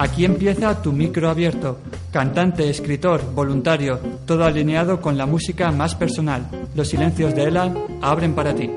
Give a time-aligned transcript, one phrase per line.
[0.00, 1.78] Aquí empieza tu micro abierto.
[2.10, 6.48] Cantante, escritor, voluntario, todo alineado con la música más personal.
[6.74, 8.70] Los silencios de Ela abren para ti.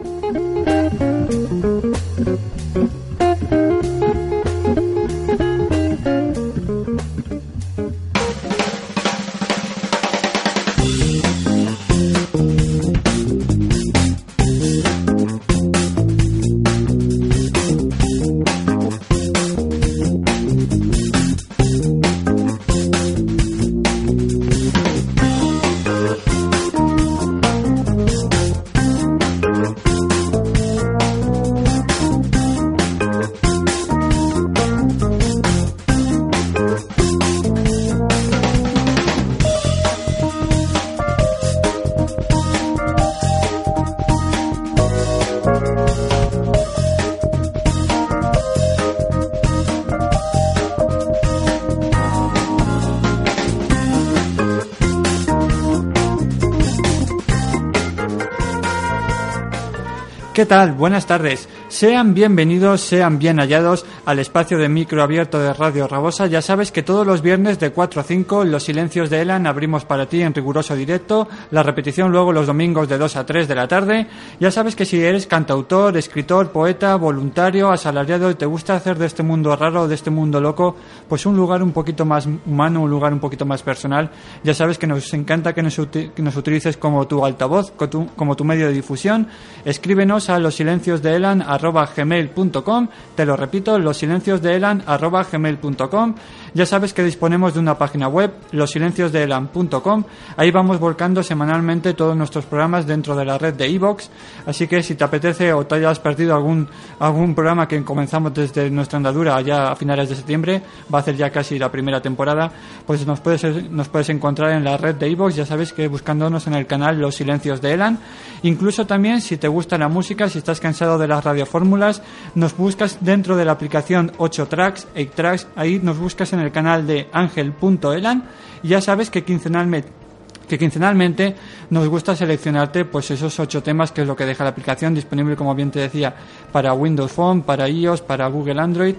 [60.34, 60.71] ¿Qué tal?
[60.71, 61.48] Buenas tardes.
[61.74, 66.28] Sean bienvenidos, sean bien hallados al espacio de micro abierto de Radio Rabosa.
[66.28, 69.84] Ya sabes que todos los viernes de 4 a 5 Los Silencios de Elan abrimos
[69.84, 71.28] para ti en riguroso directo.
[71.50, 74.06] La repetición luego los domingos de 2 a 3 de la tarde.
[74.40, 79.07] Ya sabes que si eres cantautor, escritor, poeta, voluntario, asalariado y te gusta hacer de
[79.07, 80.75] este mundo raro, de este mundo loco,
[81.09, 84.12] pues un lugar un poquito más humano, un lugar un poquito más personal.
[84.44, 88.07] Ya sabes que nos encanta que nos, que nos utilices como tu altavoz, como tu,
[88.16, 89.28] como tu medio de difusión.
[89.66, 91.41] Escríbenos a los silencios de Elan
[91.72, 94.84] gmail.com te lo repito los silencios de Elan
[95.31, 96.16] gmail.com
[96.53, 100.03] ya sabes que disponemos de una página web losilenciosdeelan.com
[100.38, 104.09] ahí vamos volcando semanalmente todos nuestros programas dentro de la red de iVox
[104.46, 106.68] así que si te apetece o te hayas perdido algún
[107.00, 110.62] algún programa que comenzamos desde nuestra andadura ya a finales de septiembre
[110.94, 112.52] va a hacer ya casi la primera temporada
[112.85, 116.47] pues nos puedes nos puedes encontrar en la red de iVox ya sabes que buscándonos
[116.47, 118.00] en el canal Los Silencios de Elan.
[118.44, 122.02] Incluso también si te gusta la música si estás cansado de las radiofórmulas,
[122.35, 126.51] nos buscas dentro de la aplicación 8 Tracks, 8 Tracks, ahí nos buscas en el
[126.51, 128.23] canal de angel.elan
[128.61, 130.03] y ya sabes que quincenalmente
[130.47, 131.35] que quincenalmente
[131.69, 135.35] nos gusta seleccionarte pues esos ocho temas que es lo que deja la aplicación disponible
[135.35, 136.13] como bien te decía
[136.51, 138.95] para Windows Phone, para iOS, para Google Android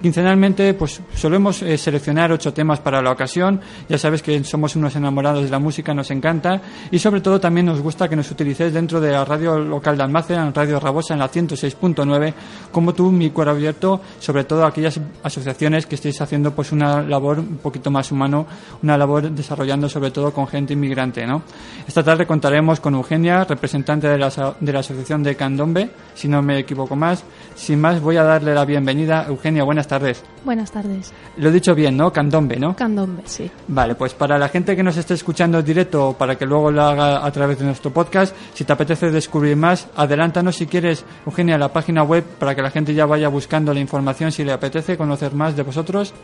[0.00, 3.60] Quincenalmente, pues solemos eh, seleccionar ocho temas para la ocasión.
[3.88, 6.60] Ya sabes que somos unos enamorados de la música, nos encanta.
[6.90, 10.02] Y sobre todo también nos gusta que nos utilicéis dentro de la radio local de
[10.02, 12.34] Almacén, Radio Rabosa, en la 106.9,
[12.70, 17.38] como tú, mi cuero abierto, sobre todo aquellas asociaciones que estéis haciendo pues una labor
[17.38, 18.46] un poquito más humano,
[18.82, 21.42] una labor desarrollando sobre todo con gente inmigrante, ¿no?
[21.88, 26.42] Esta tarde contaremos con Eugenia, representante de la, de la asociación de Candombe, si no
[26.42, 27.24] me equivoco más.
[27.54, 29.24] Sin más, voy a darle la bienvenida.
[29.26, 30.22] Eugenia, buenas buenas tardes.
[30.44, 31.12] Buenas tardes.
[31.36, 32.12] Lo he dicho bien, ¿no?
[32.12, 32.76] Candombe, ¿no?
[32.76, 33.50] Candombe, sí.
[33.68, 36.70] Vale, pues para la gente que nos esté escuchando en directo o para que luego
[36.70, 41.04] lo haga a través de nuestro podcast, si te apetece descubrir más, adelántanos si quieres,
[41.24, 44.52] Eugenia, la página web para que la gente ya vaya buscando la información si le
[44.52, 46.14] apetece conocer más de vosotros.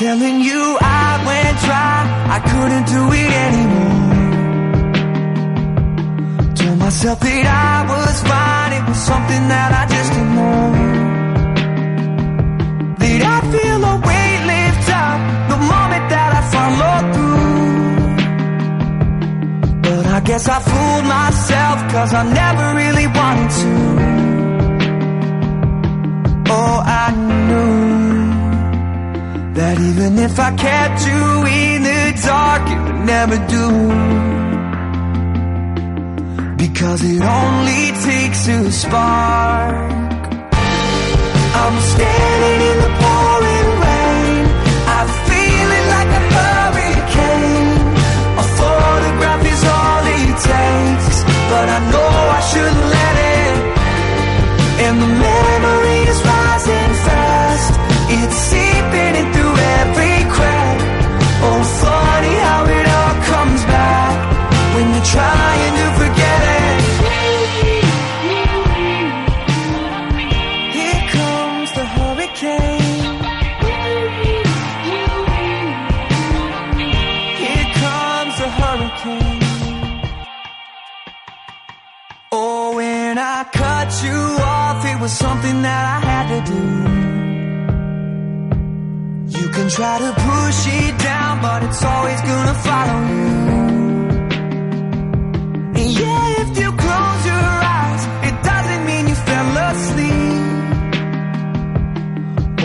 [0.00, 0.89] telling you I
[6.90, 8.72] myself that I was fine.
[8.78, 10.74] It was something that I just ignored.
[12.98, 15.18] Did I feel a weight lift up
[15.52, 18.02] the moment that I followed through?
[19.86, 23.72] But I guess I fooled myself cause I never really wanted to.
[26.58, 27.06] Oh, I
[27.50, 27.78] knew
[29.58, 31.22] that even if I kept you
[31.62, 34.49] in the dark, it would never do.
[36.60, 39.92] Because it only takes a spark.
[41.62, 44.44] I'm standing in the pouring rain.
[44.96, 47.70] I'm feeling like a hurricane.
[48.42, 51.16] A photograph is all it takes
[51.50, 51.89] But I I
[85.10, 86.62] was something that I had to do.
[89.38, 93.30] You can try to push it down, but it's always gonna follow you.
[95.78, 97.48] And yeah, if you close your
[97.78, 100.42] eyes, it doesn't mean you fell asleep.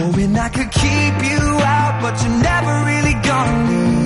[0.01, 1.43] Oh, and I could keep you
[1.77, 4.05] out, but you're never really gonna leave.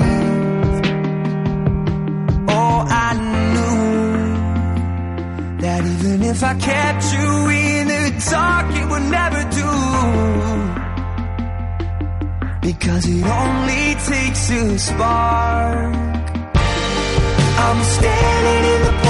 [2.57, 3.09] Oh, I
[3.53, 3.79] knew
[5.63, 7.29] that even if I kept you
[7.67, 7.78] in
[8.27, 9.71] dark, it would never do.
[12.61, 15.95] Because it only takes a spark.
[17.65, 19.08] I'm standing in the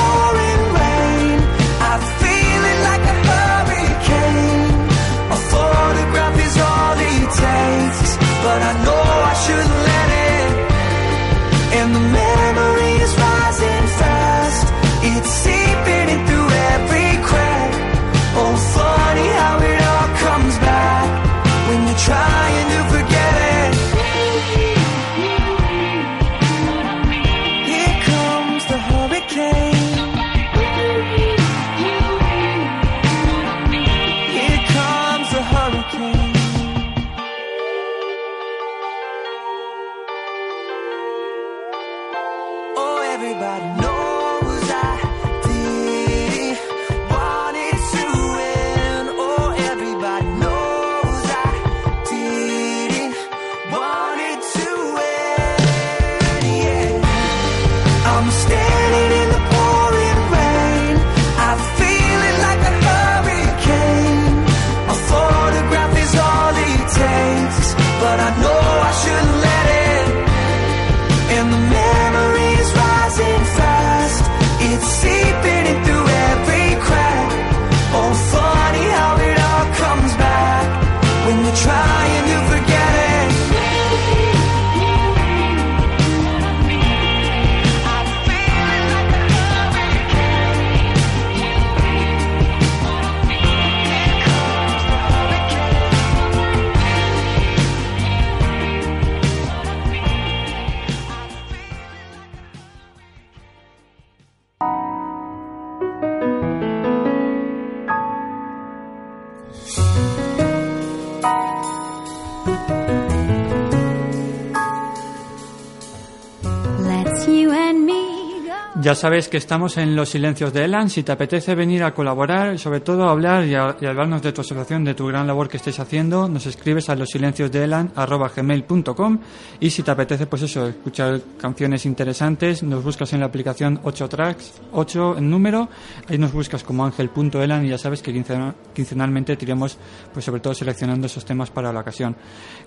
[118.81, 120.89] Ya sabes que estamos en Los Silencios de Elan.
[120.89, 124.39] Si te apetece venir a colaborar, sobre todo a hablar y, a- hablarnos de tu
[124.39, 129.19] asociación, de tu gran labor que estés haciendo, nos escribes a losilenciosdeelan.com
[129.59, 134.07] y si te apetece, pues eso, escuchar canciones interesantes, nos buscas en la aplicación 8
[134.07, 135.67] tracks, 8 en número,
[136.07, 139.77] ahí nos buscas como ángel.elan y ya sabes que quincena- quincenalmente tiremos,
[140.13, 142.15] pues sobre todo seleccionando esos temas para la ocasión.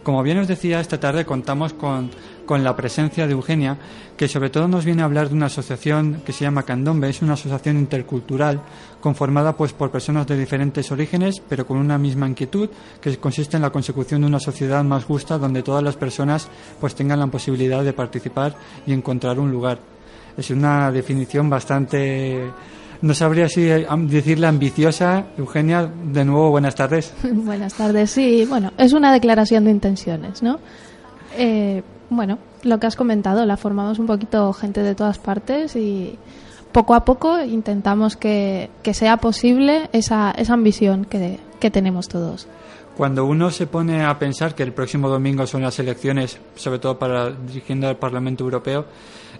[0.02, 2.10] Como bien os decía, esta tarde contamos con,
[2.44, 3.78] con la presencia de Eugenia,
[4.16, 7.08] que sobre todo nos viene a hablar de una asociación que se llama Candombe.
[7.08, 8.60] Es una asociación intercultural
[9.00, 12.68] conformada pues por personas de diferentes orígenes, pero con una misma inquietud,
[13.00, 16.48] que consiste en la consecución de una sociedad más justa donde todas las personas
[16.80, 18.54] pues tengan la posibilidad de participar
[18.86, 19.78] y encontrar un lugar.
[20.36, 22.50] Es una definición bastante
[23.02, 25.26] no sabría si eh, decirle ambiciosa.
[25.36, 27.12] Eugenia, de nuevo, buenas tardes.
[27.22, 28.10] Buenas tardes.
[28.10, 30.60] Sí, bueno, es una declaración de intenciones, ¿no?
[31.36, 31.82] Eh,
[32.16, 36.18] bueno, lo que has comentado, la formamos un poquito gente de todas partes y
[36.72, 42.48] poco a poco intentamos que, que sea posible esa, esa ambición que, que tenemos todos.
[42.96, 46.98] Cuando uno se pone a pensar que el próximo domingo son las elecciones, sobre todo
[46.98, 48.84] para dirigiendo al Parlamento Europeo,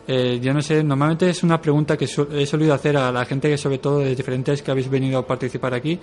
[0.08, 3.48] eh, yo no sé, normalmente es una pregunta que he solido hacer a la gente
[3.48, 5.98] que sobre todo de diferentes que habéis venido a participar aquí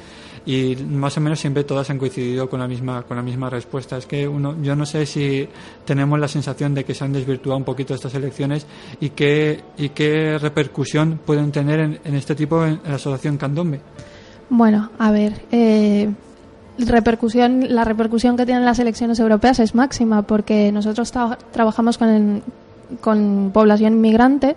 [0.46, 3.98] y más o menos siempre todas han coincidido con la misma con la misma respuesta.
[3.98, 5.48] Es que uno, yo no sé si
[5.86, 8.66] tenemos la sensación de que se han desvirtuado un poquito estas elecciones
[9.02, 13.82] y qué y qué repercusión pueden tener en, este tipo en, la asociación Candombe.
[14.50, 16.10] Bueno, a ver, eh,
[16.78, 22.42] repercusión, la repercusión que tienen las elecciones europeas es máxima porque nosotros tra- trabajamos con,
[23.02, 24.56] con población inmigrante,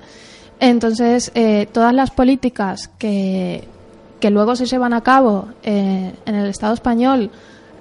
[0.60, 3.64] entonces eh, todas las políticas que,
[4.20, 7.30] que luego se llevan a cabo eh, en el Estado español,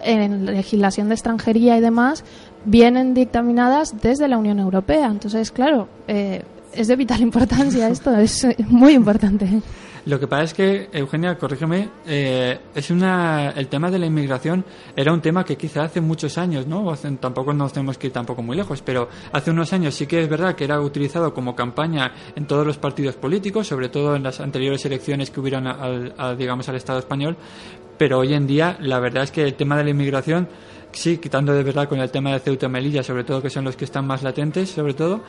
[0.04, 2.24] en legislación de extranjería y demás,
[2.66, 5.08] vienen dictaminadas desde la Unión Europea.
[5.08, 6.44] Entonces, claro, eh,
[6.74, 9.62] es de vital importancia esto, es muy importante.
[10.06, 14.66] Lo que pasa es que, Eugenia, corrígeme, eh, es una, el tema de la inmigración
[14.96, 16.92] era un tema que quizá hace muchos años, ¿no?
[17.20, 20.28] Tampoco nos tenemos que ir tampoco muy lejos, pero hace unos años sí que es
[20.28, 24.40] verdad que era utilizado como campaña en todos los partidos políticos, sobre todo en las
[24.40, 27.38] anteriores elecciones que hubieran al, al, digamos, al Estado español,
[28.00, 30.50] pero hoy en día la verdad es que el tema de la inmigración,
[30.92, 33.66] sí, quitando de verdad con el tema de Ceuta y Melilla, sobre todo que son
[33.66, 35.22] los que están más latentes, sobre todo,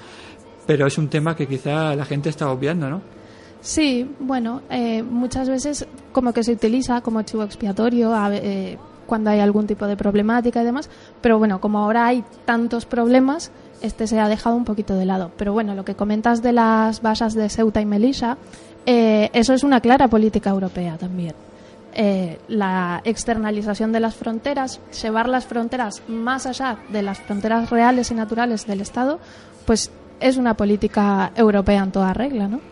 [0.67, 3.22] pero es un tema que quizá la gente está obviando, ¿no?
[3.63, 8.77] Sí, bueno, eh, muchas veces como que se utiliza como chivo expiatorio a eh,
[9.07, 10.91] cuando hay algún tipo de problemática y demás,
[11.21, 15.31] pero bueno, como ahora hay tantos problemas, este se ha dejado un poquito de lado.
[15.37, 18.37] Pero bueno, lo que comentas de las bases de Ceuta y Melilla,
[18.85, 21.35] eh, eso es una clara política europea también.
[21.95, 28.11] Eh, la externalización de las fronteras, llevar las fronteras más allá de las fronteras reales
[28.11, 29.21] y naturales del Estado,
[29.67, 29.91] pues
[30.21, 32.72] es una política europea en toda regla, ¿no?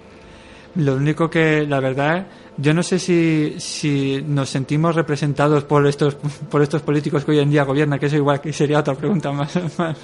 [0.81, 6.15] Lo único que, la verdad, yo no sé si, si nos sentimos representados por estos,
[6.51, 9.31] por estos políticos que hoy en día gobiernan, que eso igual que sería otra pregunta
[9.31, 9.97] más, más,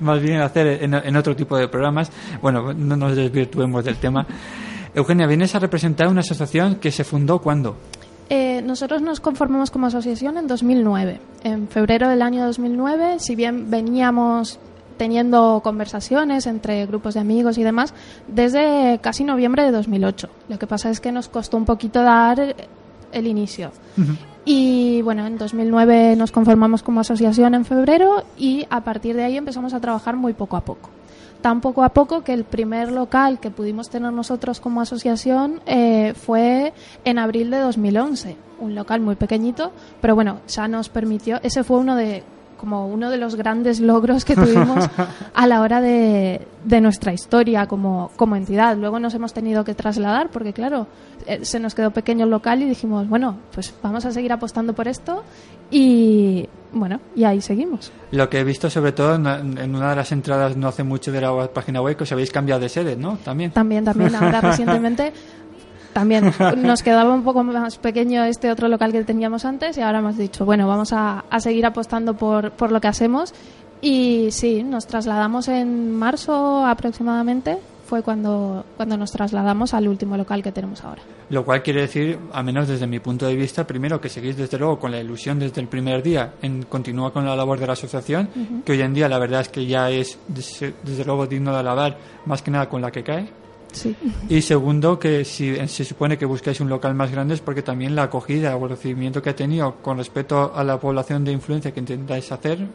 [0.00, 2.10] más bien hacer en, en otro tipo de programas.
[2.40, 4.26] Bueno, no nos desvirtuemos del tema.
[4.94, 7.76] Eugenia, vienes a representar una asociación que se fundó cuándo?
[8.30, 11.20] Eh, nosotros nos conformamos como asociación en 2009.
[11.42, 14.58] En febrero del año 2009, si bien veníamos
[14.96, 17.94] teniendo conversaciones entre grupos de amigos y demás
[18.28, 20.28] desde casi noviembre de 2008.
[20.48, 22.54] Lo que pasa es que nos costó un poquito dar
[23.12, 23.70] el inicio.
[24.44, 29.36] Y bueno, en 2009 nos conformamos como asociación en febrero y a partir de ahí
[29.36, 30.90] empezamos a trabajar muy poco a poco.
[31.40, 36.14] Tan poco a poco que el primer local que pudimos tener nosotros como asociación eh,
[36.14, 36.72] fue
[37.04, 38.36] en abril de 2011.
[38.60, 42.22] Un local muy pequeñito, pero bueno, ya nos permitió, ese fue uno de
[42.64, 44.88] como uno de los grandes logros que tuvimos
[45.34, 48.74] a la hora de, de nuestra historia como, como entidad.
[48.78, 50.86] Luego nos hemos tenido que trasladar porque, claro,
[51.26, 54.72] eh, se nos quedó pequeño el local y dijimos, bueno, pues vamos a seguir apostando
[54.72, 55.24] por esto
[55.70, 57.92] y, bueno, y ahí seguimos.
[58.12, 61.12] Lo que he visto, sobre todo en, en una de las entradas no hace mucho
[61.12, 63.18] de la página web, que os habéis cambiado de sede, ¿no?
[63.22, 63.50] También.
[63.50, 65.12] También, también, ahora recientemente
[65.94, 70.00] también nos quedaba un poco más pequeño este otro local que teníamos antes y ahora
[70.00, 73.32] hemos dicho, bueno, vamos a, a seguir apostando por, por lo que hacemos
[73.80, 80.42] y sí, nos trasladamos en marzo aproximadamente, fue cuando, cuando nos trasladamos al último local
[80.42, 81.02] que tenemos ahora.
[81.28, 84.58] Lo cual quiere decir, a menos desde mi punto de vista, primero que seguís desde
[84.58, 87.74] luego con la ilusión desde el primer día en continuar con la labor de la
[87.74, 88.30] asociación,
[88.64, 91.58] que hoy en día la verdad es que ya es desde, desde luego digno de
[91.58, 93.28] alabar, más que nada con la que cae.
[93.74, 93.94] Sí.
[94.28, 97.94] Y segundo, que si se supone que buscáis un local más grande es porque también
[97.94, 101.72] la acogida o el recibimiento que ha tenido con respecto a la población de influencia
[101.72, 102.66] que intentáis hacer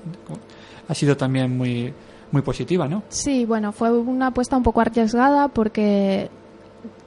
[0.87, 1.93] ha sido también muy,
[2.31, 3.03] muy positiva, ¿no?
[3.09, 6.29] Sí, bueno, fue una apuesta un poco arriesgada porque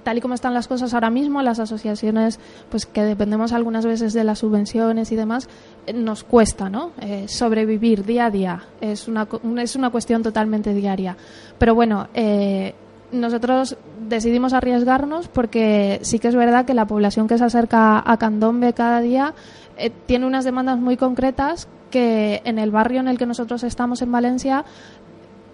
[0.03, 4.13] tal y como están las cosas ahora mismo, las asociaciones, pues que dependemos algunas veces
[4.13, 5.49] de las subvenciones y demás,
[5.87, 6.93] eh, nos cuesta, ¿no?
[7.01, 8.65] Eh, sobrevivir día a día.
[8.81, 11.17] Es una, es una cuestión totalmente diaria.
[11.59, 12.75] Pero bueno, eh,
[13.13, 13.77] nosotros
[14.09, 18.73] decidimos arriesgarnos porque sí que es verdad que la población que se acerca a Candombe
[18.73, 19.35] cada día
[19.77, 24.03] eh, tiene unas demandas muy concretas que en el barrio en el que nosotros estamos
[24.03, 24.65] en Valencia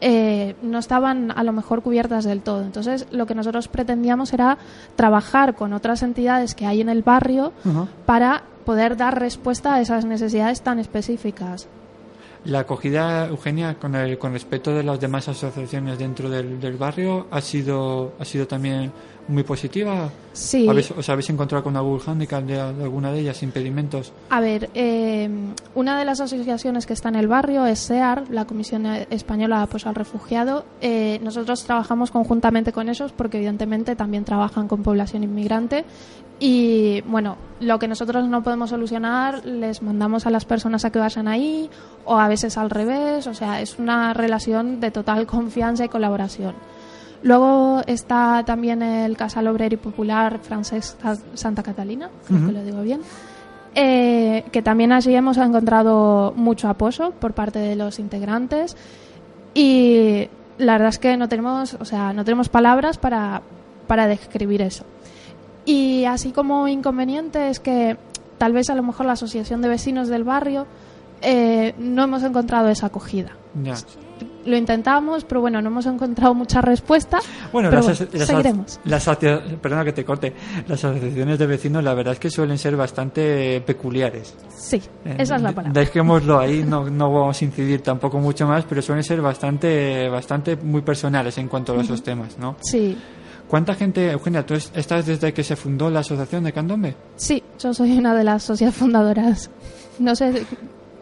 [0.01, 2.63] eh, no estaban a lo mejor cubiertas del todo.
[2.63, 4.59] Entonces, lo que nosotros pretendíamos era
[4.95, 7.53] trabajar con otras entidades que hay en el barrio
[8.07, 11.69] para poder dar respuesta a esas necesidades tan específicas.
[12.49, 17.27] La acogida, Eugenia, con, el, con respecto de las demás asociaciones dentro del, del barrio,
[17.31, 18.91] ha sido, ha sido también
[19.29, 20.11] muy positiva.
[20.33, 20.67] Sí.
[20.69, 24.13] ¿Habéis- ¿Os habéis encontrado con algún handicap de, alguna de ellas, impedimentos?
[24.31, 25.29] A ver, eh,
[25.75, 29.63] una de las asociaciones que está en el barrio es SEAR, la Comisión Española de
[29.65, 30.65] Apoyo al Refugiado.
[30.81, 35.85] Eh, nosotros trabajamos conjuntamente con ellos porque evidentemente también trabajan con población inmigrante
[36.41, 41.01] y bueno, lo que nosotros no podemos solucionar les mandamos a las personas a que
[41.01, 41.69] vayan ahí
[42.05, 46.55] o a veces al revés, o sea, es una relación de total confianza y colaboración.
[47.23, 50.99] Luego está también el Casal Obrero y Popular Francesc
[51.35, 53.01] Santa Catalina, creo que lo digo bien,
[53.75, 58.77] eh, que también allí hemos encontrado mucho apoyo por parte de los integrantes.
[59.55, 63.43] Y la verdad es que no tenemos, o sea, no tenemos palabras para,
[63.87, 64.85] para describir eso.
[65.65, 67.97] Y así como inconveniente es que
[68.39, 70.67] tal vez a lo mejor la asociación de vecinos del barrio
[71.21, 73.33] eh, no hemos encontrado esa acogida.
[74.49, 77.19] Lo intentamos, pero bueno, no hemos encontrado mucha respuesta.
[77.53, 78.81] Bueno, pero las, bueno, las- seguiremos.
[78.85, 79.09] las
[79.61, 80.33] perdona que te corte.
[80.67, 84.35] Las asociaciones de vecinos, la verdad es que suelen ser bastante peculiares.
[84.57, 85.79] Sí, Eh, esa es la palabra.
[85.81, 90.57] Dejémoslo ahí, no, no vamos a incidir tampoco mucho más, pero suelen ser bastante, bastante
[90.57, 92.57] muy personales en cuanto a esos temas, ¿no?
[92.61, 92.97] Sí,
[93.49, 96.95] ¿Cuánta gente, Eugenia, tú es- estás desde que se fundó la asociación de Candombe?
[97.17, 99.51] sí, yo soy una de las socias fundadoras.
[99.99, 100.45] No sé,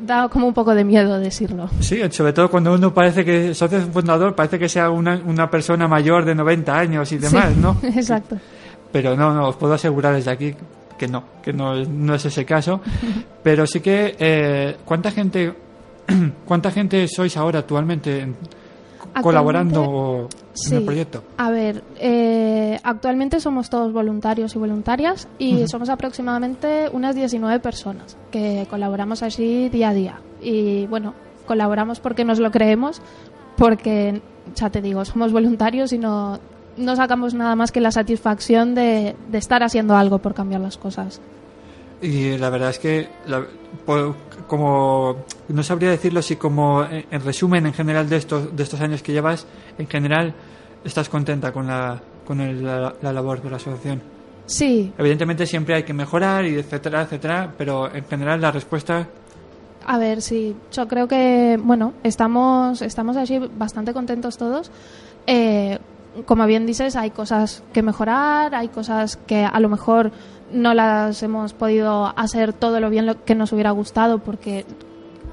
[0.01, 1.69] da como un poco de miedo decirlo.
[1.81, 5.51] Sí, sobre todo cuando uno parece que es socio fundador, parece que sea una, una
[5.51, 7.77] persona mayor de 90 años y demás, Sí, ¿no?
[7.83, 8.37] Exacto.
[8.93, 10.55] Pero no, no, os puedo asegurar desde aquí
[10.99, 12.81] que no, que no, es- no es ese caso.
[13.43, 15.53] Pero sí que, eh, ¿cuánta gente,
[16.47, 18.37] cuánta gente sois ahora actualmente en-
[19.23, 20.29] colaborando
[20.71, 21.23] en el proyecto?
[21.37, 28.17] A ver, eh, actualmente somos todos voluntarios y voluntarias y somos aproximadamente unas 19 personas
[28.31, 30.21] que colaboramos allí día a día.
[30.41, 31.15] Y bueno,
[31.47, 33.01] colaboramos porque nos lo creemos,
[33.57, 34.21] porque,
[34.55, 36.39] ya te digo, somos voluntarios y no,
[36.77, 40.77] no sacamos nada más que la satisfacción de, de estar haciendo algo por cambiar las
[40.77, 41.21] cosas.
[42.03, 43.45] Y la verdad es que, la-
[43.85, 44.15] por-
[44.47, 45.17] como,
[45.49, 49.03] no sabría decirlo si como, eh, en resumen, en general de estos, de estos años
[49.03, 49.47] que llevas,
[49.79, 50.35] en general,
[50.85, 54.03] estás contenta con la, con el- la, la labor de la asociación.
[54.47, 59.09] Sí, Evidentemente siempre hay que mejorar y etcétera, etcétera, pero en general la respuesta,
[59.89, 64.71] A ver, sí, yo creo que, bueno, estamos, estamos allí bastante contentos todos.
[65.27, 65.79] Eh,
[66.25, 70.11] como bien dices, hay cosas que mejorar, hay cosas que a lo mejor
[70.53, 74.65] no las hemos podido hacer todo lo bien que nos hubiera gustado porque,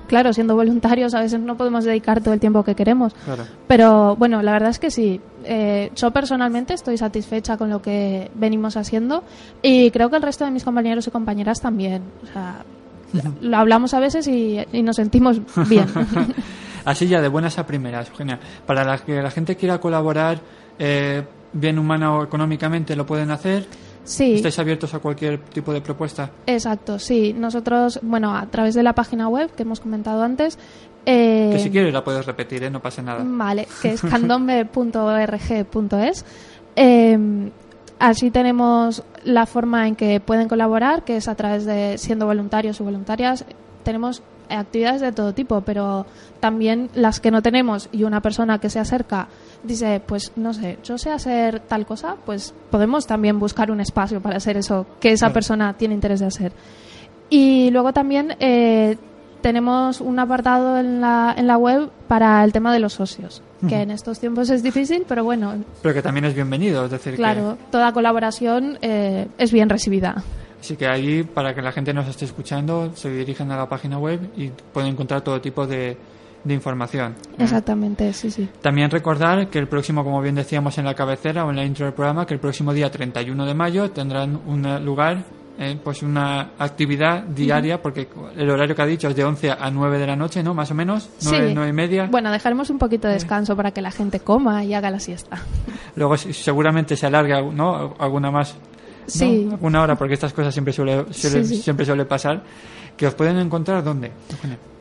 [0.08, 3.14] claro, siendo voluntarios a veces no podemos dedicar todo el tiempo que queremos.
[3.26, 3.44] claro.
[3.68, 5.22] Pero bueno, la verdad es que sí.
[5.46, 9.24] Eh, yo personalmente estoy satisfecha con lo que venimos haciendo
[9.62, 12.04] y creo que el resto de mis compañeros y compañeras también.
[12.24, 12.64] O sea,
[13.42, 15.86] lo hablamos a veces y, y nos sentimos bien.
[16.86, 18.40] Así ya de buenas a primeras, Eugenia.
[18.66, 20.40] Para la que la gente quiera colaborar,
[20.80, 21.24] eh,
[21.54, 23.66] bien humana o económicamente, lo pueden hacer.
[24.04, 26.30] Sí, ¿Estáis abiertos a cualquier tipo de propuesta?
[26.46, 27.34] exacto, sí.
[27.34, 30.58] Nosotros, bueno, a través de la página web que hemos comentado antes.
[31.06, 32.70] eh, Que si quieres la puedes repetir, ¿eh?
[32.70, 33.24] no pasa nada.
[33.26, 34.02] Vale, que es
[35.04, 36.26] candombe.org.es.
[36.76, 37.50] Eh,
[38.00, 42.80] allí tenemos la forma en que pueden colaborar, que es a través de siendo voluntarios
[42.80, 43.46] y voluntarias.
[43.84, 46.06] Tenemos actividades de todo tipo, pero
[46.40, 49.28] también las que no tenemos y una persona que se acerca
[49.64, 54.22] dice, pues no sé, yo sé hacer tal cosa, pues podemos también buscar un espacio
[54.22, 55.34] para hacer eso que esa Claro.
[55.34, 56.52] persona tiene interés de hacer.
[57.30, 58.98] Y luego también eh,
[59.42, 63.82] tenemos un apartado en la, en la web para el tema de los socios, que
[63.82, 67.58] en estos tiempos es difícil, pero bueno, Pero que también es bienvenido, es decir, claro,
[67.72, 70.22] toda colaboración eh, es bien recibida.
[70.64, 73.98] Así que ahí, para que la gente nos esté escuchando, se dirigen a la página
[74.00, 75.98] web y pueden encontrar todo tipo de,
[76.42, 77.16] de información.
[77.38, 77.44] ¿eh?
[77.44, 78.48] Exactamente, sí, sí.
[78.62, 81.86] También recordar que el próximo, como bien decíamos en la cabecera o en la intro
[81.86, 85.26] del programa, que el próximo día 31 de mayo tendrán un eh, lugar,
[85.60, 89.70] eh, pues una actividad diaria, porque el horario que ha dicho es de 11 a
[89.70, 90.54] 9 de la noche, ¿no?
[90.54, 91.54] Más o menos, 9, Sí.
[91.56, 92.08] 9 y media.
[92.10, 95.42] Bueno, dejaremos un poquito de descanso para que la gente coma y haga la siesta.
[95.98, 97.96] Luego seguramente se alarga, ¿no?
[98.00, 98.56] Alguna más.
[99.06, 99.12] ¿No?
[99.12, 99.48] Sí.
[99.52, 101.62] Alguna hora, porque estas cosas siempre suele, suele- Sí, sí.
[101.62, 102.42] siempre suele pasar.
[102.98, 104.12] Que os pueden encontrar dónde?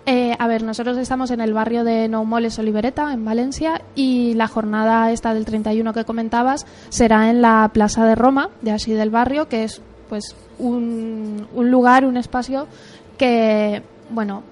[0.05, 4.35] Eh, a ver, nosotros estamos en el barrio de Nou Moles Olivereta, en Valencia, y
[4.35, 8.93] la jornada esta del 31 que comentabas será en la Plaza de Roma, de así
[8.93, 9.81] del barrio, que es
[10.11, 12.67] pues un, un lugar, un espacio
[13.17, 14.43] que, bueno,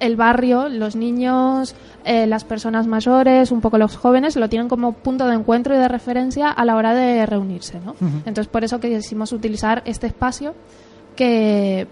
[0.00, 4.92] el barrio, los niños, eh, las personas mayores, un poco los jóvenes, lo tienen como
[4.92, 7.96] punto de encuentro y de referencia a la hora de reunirse, ¿no?
[8.00, 10.54] Entonces, por eso que quisimos utilizar este espacio
[11.14, 11.86] que,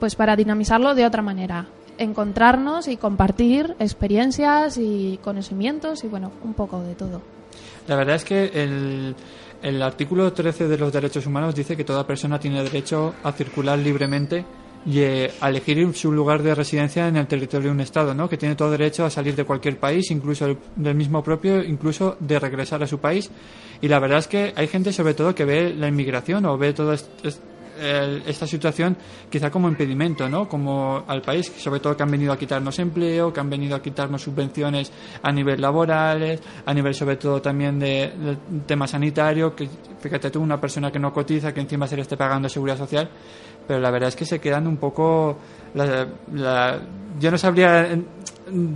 [0.00, 1.66] pues para dinamizarlo de otra manera,
[1.98, 7.22] encontrarnos y compartir experiencias y conocimientos y bueno, un poco de todo.
[7.86, 9.14] La verdad es que el,
[9.62, 13.78] el artículo 13 de los derechos humanos dice que toda persona tiene derecho a circular
[13.78, 14.44] libremente
[14.86, 18.28] y eh, elegir su lugar de residencia en el territorio de un Estado, ¿no?
[18.28, 22.16] que tiene todo derecho a salir de cualquier país, incluso el- del mismo propio, incluso
[22.20, 23.30] de regresar a su país.
[23.80, 26.72] Y la verdad es que hay gente, sobre todo, que ve la inmigración o ve
[26.72, 26.96] toda
[28.26, 28.96] esta situación
[29.28, 30.48] quizá como impedimento, ¿no?
[30.48, 33.82] Como al país, sobre todo que han venido a quitarnos empleo, que han venido a
[33.82, 34.92] quitarnos subvenciones
[35.22, 39.68] a nivel laborales, a nivel sobre todo también de, de tema sanitario, que
[40.00, 43.08] fíjate tú, una persona que no cotiza, que encima se le esté pagando seguridad social,
[43.66, 45.36] pero la verdad es que se quedan un poco
[45.74, 46.80] la, la-
[47.20, 47.88] yo no sabría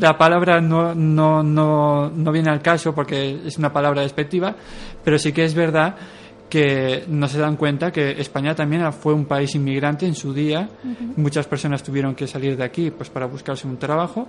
[0.01, 4.55] la palabra no, no, no, no viene al caso porque es una palabra despectiva,
[5.05, 5.97] pero sí que es verdad
[6.49, 10.67] que no se dan cuenta que España también fue un país inmigrante en su día.
[11.17, 14.29] Muchas personas tuvieron que salir de aquí pues para buscarse un trabajo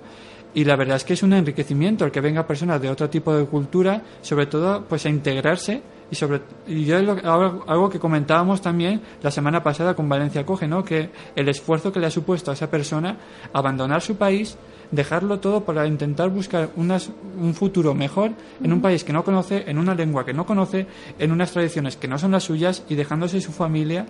[0.54, 3.34] y la verdad es que es un enriquecimiento el que venga personas de otro tipo
[3.34, 8.00] de cultura, sobre todo pues a integrarse y sobre y yo lo- algo, algo que
[8.00, 10.84] comentábamos también la semana pasada con Valencia Coge, ¿no?
[10.84, 13.18] Que el esfuerzo que le ha supuesto a esa persona
[13.54, 14.58] abandonar su país,
[14.92, 18.32] dejarlo todo para intentar buscar unas, un futuro mejor
[18.64, 20.88] en un país que no conoce, en una lengua que no conoce,
[21.20, 24.08] en unas tradiciones que no son las suyas y dejándose su familia,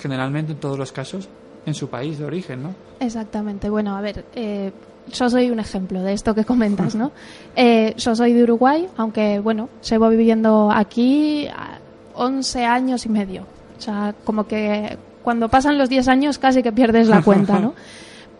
[0.00, 1.28] generalmente en todos los casos,
[1.66, 2.74] en su país de origen, ¿no?
[3.00, 3.68] Exactamente.
[3.70, 4.72] Bueno, a ver, eh,
[5.12, 7.12] yo soy un ejemplo de esto que comentas, ¿no?
[7.56, 11.78] Eh, yo soy de Uruguay, aunque, bueno, llevo viviendo aquí ah,
[12.14, 13.42] 11 años y medio.
[13.78, 17.74] O sea, como que cuando pasan los 10 años casi que pierdes la cuenta, ¿no?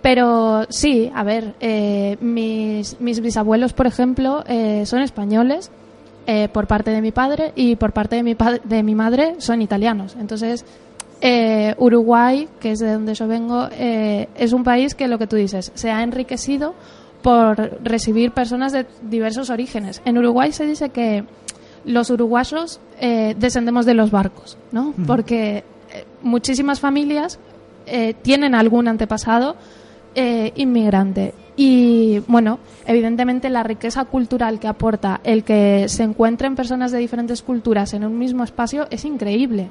[0.02, 5.70] Pero sí, a ver, eh, mis, mis bisabuelos, por ejemplo, eh, son españoles
[6.26, 9.60] eh, por parte de mi padre y por parte de mi, de mi madre son
[9.60, 10.16] italianos.
[10.18, 10.64] Entonces,
[11.20, 15.26] eh, Uruguay, que es de donde yo vengo, eh, es un país que lo que
[15.26, 16.74] tú dices, se ha enriquecido
[17.22, 20.00] por recibir personas de diversos orígenes.
[20.04, 21.24] En Uruguay se dice que
[21.84, 24.94] los uruguayos eh, descendemos de los barcos, ¿no?
[25.06, 27.38] Porque eh, muchísimas familias
[27.86, 29.56] eh, tienen algún antepasado
[30.14, 31.34] eh, inmigrante.
[31.56, 37.42] Y bueno, evidentemente la riqueza cultural que aporta el que se encuentren personas de diferentes
[37.42, 39.68] culturas en un mismo espacio es increíble.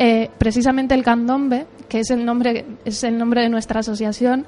[0.00, 4.46] Eh, precisamente el candombe, que es el nombre, es el nombre de nuestra asociación,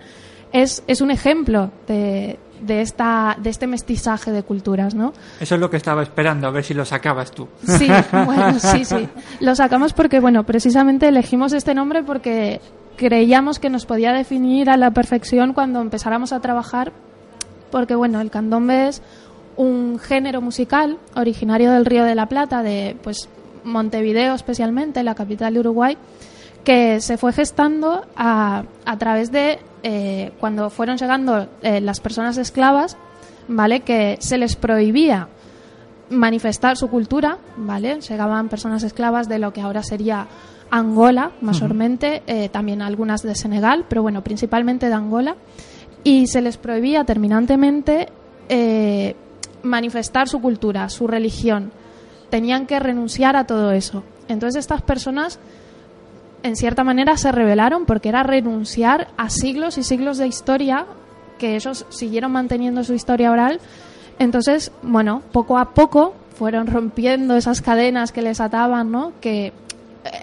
[0.53, 5.13] es, es un ejemplo de, de, esta, de este mestizaje de culturas, ¿no?
[5.41, 7.49] Eso es lo que estaba esperando, a ver si lo sacabas tú.
[7.65, 9.09] Sí, bueno, sí, sí.
[9.41, 12.61] Lo sacamos porque, bueno, precisamente elegimos este nombre porque
[12.97, 16.93] creíamos que nos podía definir a la perfección cuando empezáramos a trabajar,
[17.73, 19.03] porque, bueno, el candombe es
[19.57, 23.29] un género musical originario del Río de la Plata, de, pues,
[23.65, 25.97] Montevideo especialmente, la capital de Uruguay,
[26.65, 32.37] que se fue gestando a, a través de eh, cuando fueron llegando eh, las personas
[32.37, 32.97] esclavas,
[33.49, 33.81] ¿vale?
[33.81, 35.29] Que se les prohibía
[36.11, 38.01] manifestar su cultura, ¿vale?
[38.01, 40.27] Llegaban personas esclavas de lo que ahora sería
[40.71, 45.37] Angola, mayormente, eh, también algunas de Senegal, pero bueno, principalmente de Angola,
[46.05, 48.09] y se les prohibía terminantemente
[49.63, 51.71] manifestar su cultura, su religión.
[52.31, 54.03] Tenían que renunciar a todo eso.
[54.29, 55.39] Entonces estas personas,
[56.43, 60.87] en cierta manera, se rebelaron porque era renunciar a siglos y siglos de historia
[61.39, 63.61] que ellos siguieron manteniendo su historia oral
[64.21, 69.15] entonces, bueno, poco a poco fueron rompiendo esas cadenas que les ataban, ¿no?
[69.19, 69.53] Que eh,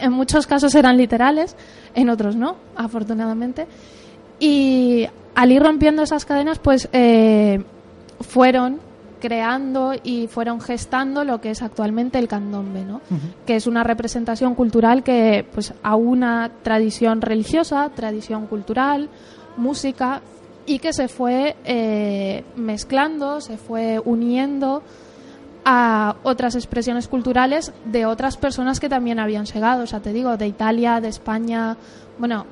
[0.02, 1.56] en muchos casos eran literales,
[1.96, 3.66] en otros no, afortunadamente.
[4.40, 7.64] Y al ir rompiendo esas cadenas, pues eh,
[8.22, 8.80] fueron
[9.20, 13.02] creando y fueron gestando lo que es actualmente el candombe, ¿no?
[13.46, 19.10] Que es una representación cultural que pues aúna tradición religiosa, tradición cultural,
[19.58, 20.22] música
[20.66, 24.84] y que se fue eh, mezclando, se fue uniendo
[25.66, 30.38] a otras expresiones culturales de otras personas que también habían llegado, o sea, te digo,
[30.38, 31.76] de Italia, de España,
[32.18, 32.46] bueno,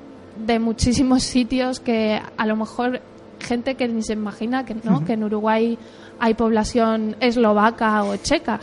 [0.45, 3.01] de muchísimos sitios que a lo mejor
[3.39, 5.77] gente que ni se imagina que no, que en Uruguay
[6.19, 8.59] hay población eslovaca o checa.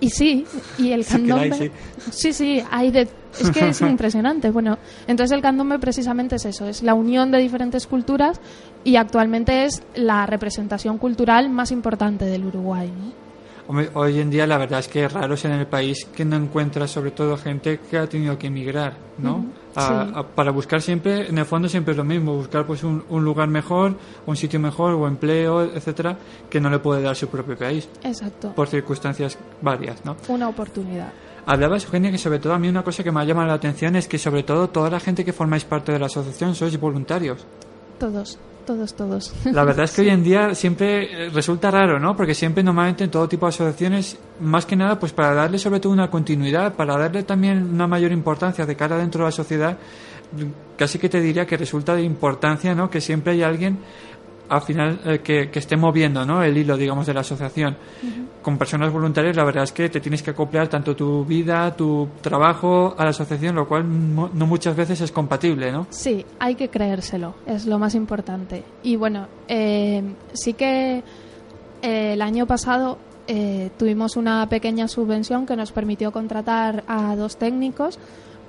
[0.00, 0.44] Y sí,
[0.78, 1.56] y el Sí candombe.
[1.56, 1.70] sí.
[2.10, 3.08] sí, sí, hay de.
[3.38, 4.50] Es que es impresionante.
[4.50, 8.40] Bueno, entonces el candombe precisamente es eso, es la unión de diferentes culturas
[8.84, 12.88] y actualmente es la representación cultural más importante del Uruguay.
[12.88, 13.12] ¿no?
[13.94, 16.36] Hoy en día la verdad es que es raro ser en el país que no
[16.36, 19.36] encuentra sobre todo gente que ha tenido que emigrar, ¿no?
[19.36, 19.46] Ujú,
[19.76, 20.12] A- sí.
[20.16, 23.24] a- para buscar siempre, en el fondo siempre es lo mismo, buscar pues un, un
[23.24, 23.94] lugar mejor,
[24.26, 26.16] un sitio mejor o empleo, etcétera,
[26.50, 28.52] que no le puede dar su propio país Exacto.
[28.54, 30.16] por circunstancias varias, ¿no?
[30.28, 31.12] Una oportunidad.
[31.46, 33.96] Hablabas, Eugenia, que sobre todo a mí una cosa que me ha llamado la atención
[33.96, 37.44] es que sobre todo toda la gente que formáis parte de la asociación sois voluntarios.
[37.98, 38.38] Todos.
[38.62, 39.32] Todos, todos.
[39.44, 42.16] La verdad es que hoy en día siempre eh, resulta raro, ¿no?
[42.16, 45.80] Porque siempre normalmente en todo tipo de asociaciones, más que nada, pues para darle sobre
[45.80, 49.78] todo una continuidad, para darle también una mayor importancia de cara dentro de la sociedad,
[50.76, 52.90] casi que te diría que resulta de importancia, ¿no?
[52.90, 53.78] Que siempre hay alguien
[54.48, 56.42] al final eh, que, que esté moviendo ¿no?
[56.42, 57.76] el hilo, digamos, de la asociación.
[58.42, 62.08] Con personas voluntarias, la verdad es que te tienes que acoplar tanto tu vida, tu
[62.20, 65.86] trabajo a la asociación, lo cual no muchas veces es compatible, ¿no?
[65.90, 68.64] Sí, hay que creérselo, es lo más importante.
[68.82, 70.02] Y bueno, eh,
[70.32, 71.02] sí que
[71.82, 77.36] eh, el año pasado eh, tuvimos una pequeña subvención que nos permitió contratar a dos
[77.36, 77.98] técnicos,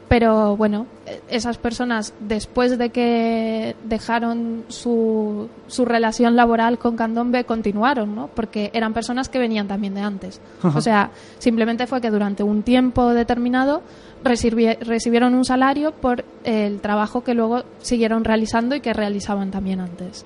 [0.07, 0.85] pero bueno,
[1.29, 8.27] esas personas después de que dejaron su, su relación laboral con Candombe continuaron, ¿no?
[8.27, 10.39] Porque eran personas que venían también de antes.
[10.63, 13.81] O sea, simplemente fue que durante un tiempo determinado
[14.23, 19.79] recibi- recibieron un salario por el trabajo que luego siguieron realizando y que realizaban también
[19.79, 20.25] antes.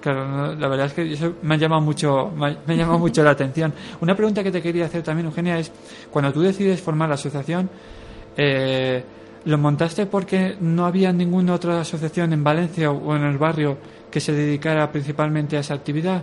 [0.00, 2.76] Claro, no, la verdad es que eso me ha llamado mucho, me ha- me ha
[2.76, 3.72] llamado mucho la atención.
[4.00, 5.72] Una pregunta que te quería hacer también, Eugenia, es
[6.12, 7.68] cuando tú decides formar la asociación,
[8.36, 9.04] eh,
[9.44, 13.78] ¿lo montaste porque no había ninguna otra asociación en Valencia o en el barrio
[14.10, 16.22] que se dedicara principalmente a esa actividad?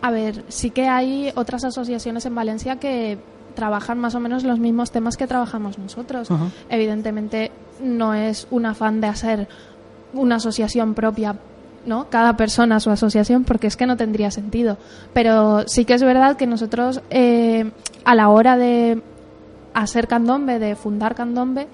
[0.00, 3.18] A ver, sí que hay otras asociaciones en Valencia que
[3.54, 6.28] trabajan más o menos los mismos temas que trabajamos nosotros.
[6.70, 7.50] Evidentemente
[7.82, 9.48] no es un afán de hacer
[10.12, 11.36] una asociación propia,
[11.84, 12.08] ¿no?
[12.08, 14.78] Cada persona su asociación, porque es que no tendría sentido.
[15.12, 17.72] Pero sí que es verdad que nosotros eh,
[18.04, 19.02] a la hora de
[19.80, 21.68] hacer candombe, de fundar candombe,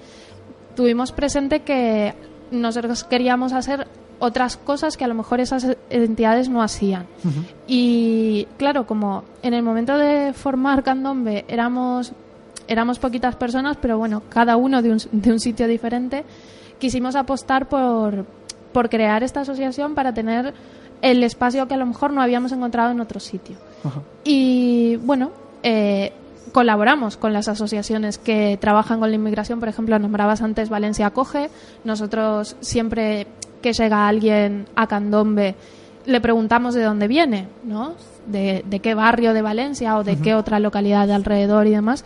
[0.75, 2.13] tuvimos presente que
[2.51, 3.87] nosotros queríamos hacer
[4.19, 7.05] otras cosas que a lo mejor esas entidades no hacían.
[7.67, 12.13] Y claro, como en el momento de formar candombe éramos,
[12.67, 16.23] éramos poquitas personas, pero bueno, cada uno de un, de un sitio diferente,
[16.79, 18.25] quisimos apostar por,
[18.71, 20.53] por crear esta asociación para tener
[21.01, 23.57] el espacio que a lo mejor no habíamos encontrado en otro sitio.
[23.83, 24.01] Ajá.
[24.23, 26.13] Y bueno, eh,
[26.55, 29.59] colaboramos con las asociaciones que trabajan con la inmigración.
[29.59, 31.49] Por ejemplo, nombrabas antes Valencia Acoge.
[31.83, 33.27] Nosotros siempre
[33.61, 35.55] que llega alguien a Candombe
[36.05, 37.95] le preguntamos de dónde viene, ¿no?
[38.25, 42.05] De, de qué barrio de Valencia o de qué otra localidad de alrededor y demás.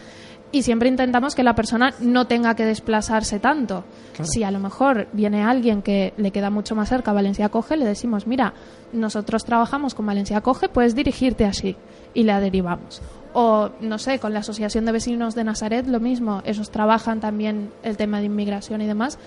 [0.52, 3.84] Y siempre intentamos que la persona no tenga que desplazarse tanto.
[4.24, 7.78] Si a lo mejor viene alguien que le queda mucho más cerca a Valencia Acoge,
[7.78, 8.56] le decimos, mira,
[8.94, 11.76] nosotros trabajamos con Valencia Acoge, puedes dirigirte así.
[12.16, 13.00] Y la derivamos.
[13.34, 16.42] O, no sé, con la Asociación de Vecinos de Nazaret, lo mismo.
[16.46, 19.20] Esos trabajan también el tema de inmigración y demás.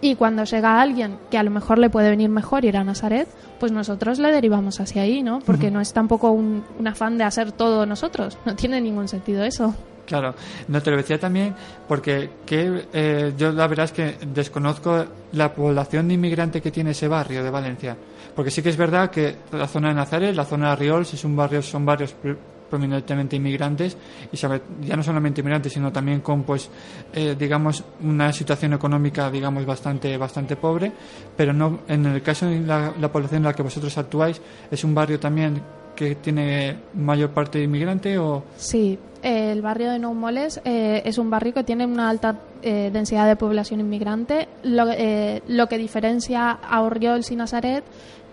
[0.00, 3.26] Y cuando llega alguien que a lo mejor le puede venir mejor ir a Nazaret,
[3.58, 5.40] pues nosotros le derivamos hacia ahí, ¿no?
[5.40, 8.38] Porque no es tampoco un, un afán de hacer todo nosotros.
[8.46, 9.74] No tiene ningún sentido eso.
[10.08, 10.34] Claro,
[10.68, 11.54] no te lo decía también
[11.86, 16.92] porque que, eh, yo la verdad es que desconozco la población de inmigrante que tiene
[16.92, 17.94] ese barrio de Valencia.
[18.34, 21.24] Porque sí que es verdad que la zona de Nazaret, la zona de Riols, es
[21.24, 22.14] un barrio, son barrios
[22.68, 23.96] prominentemente inmigrantes
[24.32, 26.70] y ya no solamente inmigrantes sino también con pues
[27.12, 30.92] eh, digamos una situación económica digamos bastante bastante pobre
[31.36, 34.84] pero no en el caso de la, la población en la que vosotros actuáis es
[34.84, 35.60] un barrio también
[35.96, 41.18] que tiene mayor parte de inmigrante o Sí, el barrio de Nou Moles eh, es
[41.18, 44.48] un barrio que tiene una alta eh, densidad de población inmigrante.
[44.62, 47.82] Lo, eh, lo que diferencia a Orriols y Nazaret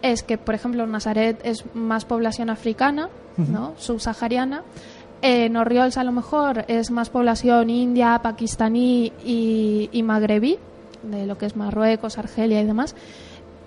[0.05, 3.73] es que, por ejemplo, Nazaret es más población africana, ¿no?
[3.77, 4.61] subsahariana.
[5.23, 10.59] En Orriols a lo mejor es más población india, pakistaní y, y magrebí,
[11.01, 12.95] de lo que es Marruecos, Argelia y demás.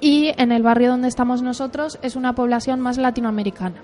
[0.00, 3.82] Y en el barrio donde estamos nosotros es una población más latinoamericana.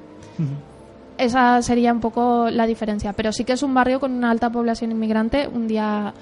[1.19, 3.15] Esa sería un poco la diferencia.
[3.15, 5.49] Pero sí que es un barrio con una alta población inmigrante.
[5.49, 6.15] Un día,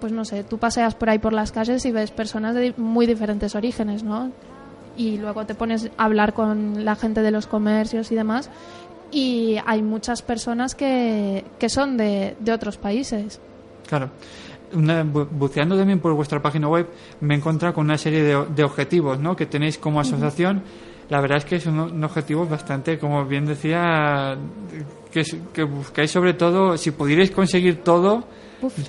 [0.00, 3.06] pues no sé, tú paseas por ahí por las calles y ves personas de muy
[3.06, 4.30] diferentes orígenes, ¿no?
[4.96, 8.50] Y luego te pones a hablar con la gente de los comercios y demás.
[9.10, 13.40] Y hay muchas personas que, que son de, de otros países.
[13.88, 14.10] Claro.
[14.74, 16.88] Una- bu- buceando también por vuestra página web,
[17.20, 19.36] me he encontrado con una serie de, de objetivos ¿no?
[19.36, 20.62] que tenéis como asociación.
[21.10, 24.34] La verdad es que son un objetivos bastante, como bien decía,
[25.10, 28.24] que, es- que buscáis sobre todo, si pudierais conseguir todo,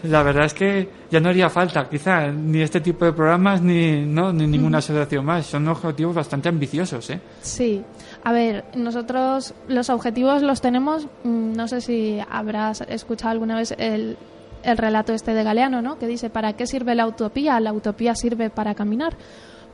[0.03, 4.05] la verdad es que ya no haría falta, quizá, ni este tipo de programas ni,
[4.05, 4.33] ¿no?
[4.33, 5.45] ni ninguna asociación más.
[5.45, 7.09] Son objetivos bastante ambiciosos.
[7.09, 7.19] ¿eh?
[7.41, 7.83] Sí,
[8.23, 13.73] a ver, nosotros los objetivos los tenemos, mm, no sé si habrás escuchado alguna vez
[13.77, 14.17] el,
[14.63, 15.99] el relato este de Galeano, ¿no?
[15.99, 17.59] Que dice, ¿para qué sirve la utopía?
[17.59, 19.15] La utopía sirve para caminar.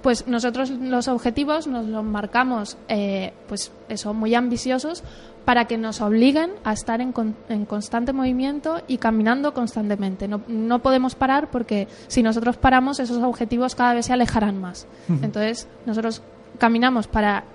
[0.01, 5.03] Pues nosotros los objetivos nos los marcamos, eh, pues eso, muy ambiciosos
[5.45, 10.27] para que nos obliguen a estar en, con- en constante movimiento y caminando constantemente.
[10.27, 14.87] No, no podemos parar porque si nosotros paramos, esos objetivos cada vez se alejarán más.
[15.09, 16.21] Entonces, nosotros
[16.59, 17.45] caminamos para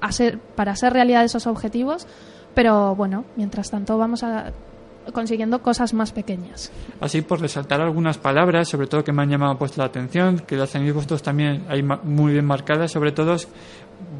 [0.00, 2.06] hacer, para hacer realidad esos objetivos,
[2.54, 4.52] pero bueno, mientras tanto vamos a
[5.12, 6.72] consiguiendo cosas más pequeñas.
[7.00, 10.56] Así por resaltar algunas palabras, sobre todo que me han llamado pues la atención, que
[10.56, 13.36] las tenéis vosotros también ahí muy bien marcadas, sobre todo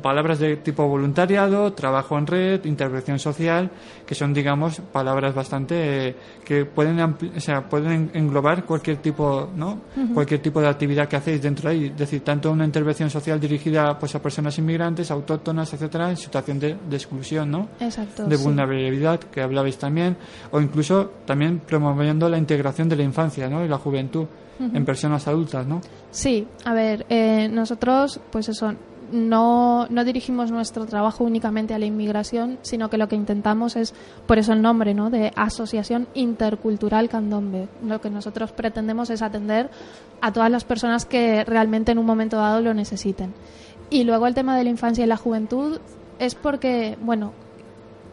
[0.02, 3.70] palabras de tipo voluntariado, trabajo en red, intervención social,
[4.06, 9.80] que son digamos palabras bastante eh, que pueden o sea, pueden englobar cualquier tipo, ¿no?
[10.14, 13.40] Cualquier tipo de actividad que hacéis dentro de ahí, es decir, tanto una intervención social
[13.40, 17.68] dirigida pues a personas inmigrantes, autóctonas, etcétera, en situación de, de exclusión, ¿no?
[17.80, 18.24] Exacto.
[18.26, 18.44] de sí.
[18.44, 20.16] vulnerabilidad que hablabais también
[20.50, 23.64] o incluso también promoviendo la integración de la infancia ¿no?
[23.64, 24.26] y la juventud
[24.58, 25.82] en personas adultas ¿no?
[26.10, 28.72] Sí, a ver, eh, nosotros, pues eso,
[29.12, 33.94] no, no dirigimos nuestro trabajo únicamente a la inmigración, sino que lo que intentamos es,
[34.26, 35.10] por eso el nombre, ¿no?
[35.10, 37.68] De Asociación Intercultural Candombe.
[37.84, 39.70] Lo que nosotros pretendemos es atender
[40.20, 43.34] a todas las personas que realmente en un momento dado lo necesiten.
[43.90, 45.78] Y luego el tema de la infancia y la juventud
[46.18, 47.32] es porque, bueno,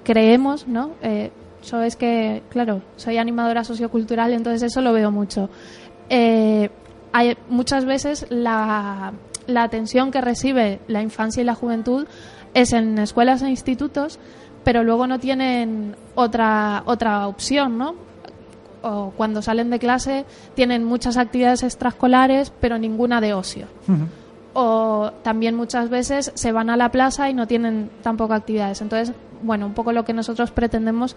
[0.03, 0.91] creemos, ¿no?
[1.01, 1.31] Eh,
[1.63, 5.49] yo es que, claro, soy animadora sociocultural, entonces eso lo veo mucho.
[6.09, 6.69] Eh,
[7.13, 9.13] hay muchas veces la,
[9.47, 12.07] la atención que recibe la infancia y la juventud
[12.53, 14.19] es en escuelas e institutos,
[14.63, 17.95] pero luego no tienen otra, otra opción, ¿no?
[18.81, 20.25] O cuando salen de clase
[20.55, 23.67] tienen muchas actividades extraescolares, pero ninguna de ocio
[24.53, 28.81] o también muchas veces se van a la plaza y no tienen tampoco actividades.
[28.81, 31.15] Entonces, bueno, un poco lo que nosotros pretendemos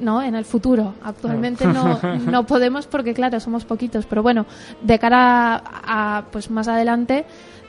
[0.00, 0.94] no en el futuro.
[1.02, 4.46] Actualmente no, no podemos porque claro, somos poquitos, pero bueno,
[4.82, 7.24] de cara a, a, pues más adelante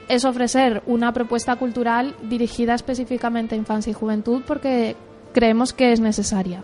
[0.08, 4.96] es ofrecer una propuesta cultural dirigida específicamente a infancia y juventud porque
[5.34, 6.64] creemos que es necesaria.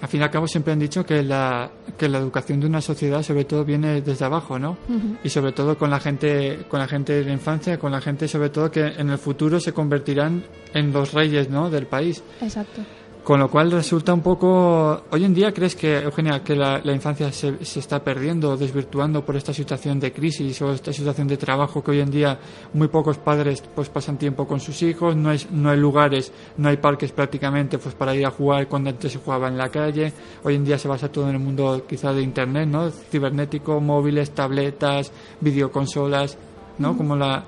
[0.00, 2.80] al fin y al cabo siempre han dicho que la, que la educación de una
[2.80, 4.76] sociedad sobre todo viene desde abajo ¿no?
[5.22, 8.26] y sobre todo con la gente con la gente de la infancia con la gente
[8.26, 10.42] sobre todo que en el futuro se convertirán
[10.74, 11.70] en los reyes ¿no?
[11.70, 12.82] del país Exacto.
[13.24, 15.02] Con lo cual resulta un poco...
[15.10, 19.36] Hoy en día crees que, Eugenia, que la, infancia se, se está perdiendo, desvirtuando por
[19.36, 22.38] esta situación de crisis o esta situación de trabajo que hoy en día
[22.72, 26.70] muy pocos padres pues pasan tiempo con sus hijos, no hay, no hay lugares, no
[26.70, 30.10] hay parques prácticamente pues para ir a jugar cuando antes se jugaba en la calle.
[30.42, 32.90] Hoy en día se basa todo en el mundo quizá de internet, ¿no?
[32.90, 36.38] Cibernético, móviles, tabletas, videoconsolas,
[36.78, 36.96] ¿no?
[36.96, 37.44] Como la...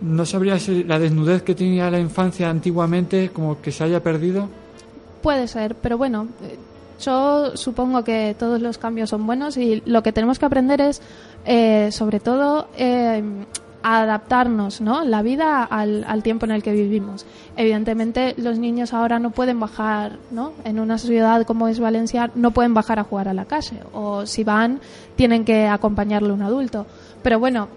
[0.00, 4.63] ¿No sabría si la desnudez que tenía la infancia antiguamente como que se haya perdido?
[5.24, 6.58] Puede ser, pero bueno, eh,
[7.00, 11.00] yo supongo que todos los cambios son buenos y lo que tenemos que aprender es,
[11.46, 13.22] eh, sobre todo, eh,
[13.82, 15.02] adaptarnos, ¿no?
[15.02, 17.24] La vida al, al tiempo en el que vivimos.
[17.56, 20.52] Evidentemente, los niños ahora no pueden bajar, ¿no?
[20.62, 23.80] En una ciudad como es Valencia, no pueden bajar a jugar a la calle.
[23.94, 24.78] O si van,
[25.16, 26.84] tienen que acompañarle un adulto.
[27.22, 27.68] Pero bueno,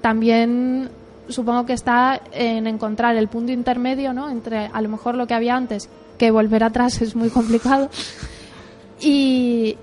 [0.00, 0.88] también
[1.28, 4.30] supongo que está en encontrar el punto intermedio, ¿no?
[4.30, 7.90] Entre a lo mejor lo que había antes, que volver atrás es muy complicado,
[9.00, 9.76] y,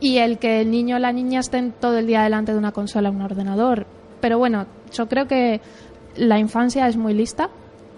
[0.00, 2.72] y el que el niño o la niña estén todo el día delante de una
[2.72, 3.86] consola o un ordenador.
[4.20, 5.60] Pero bueno, yo creo que
[6.16, 7.50] la infancia es muy lista.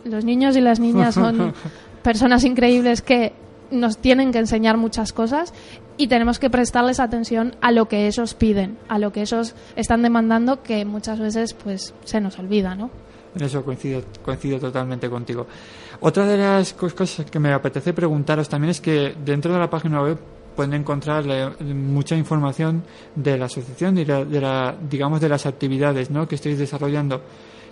[0.04, 1.54] Los niños y las niñas son
[2.02, 3.32] personas increíbles que
[3.70, 5.54] nos tienen que enseñar muchas cosas
[5.96, 10.02] y tenemos que prestarles atención a lo que ellos piden, a lo que ellos están
[10.02, 12.90] demandando que muchas veces pues se nos olvida, ¿no?
[13.34, 15.46] En eso coincido, coincido totalmente contigo.
[16.00, 19.70] Otra de las cos- cosas que me apetece preguntaros también es que dentro de la
[19.70, 20.18] página web
[20.56, 22.82] pueden encontrar eh, mucha información
[23.14, 26.26] de la asociación y la- de la, digamos de las actividades ¿no?
[26.26, 27.22] que estáis desarrollando.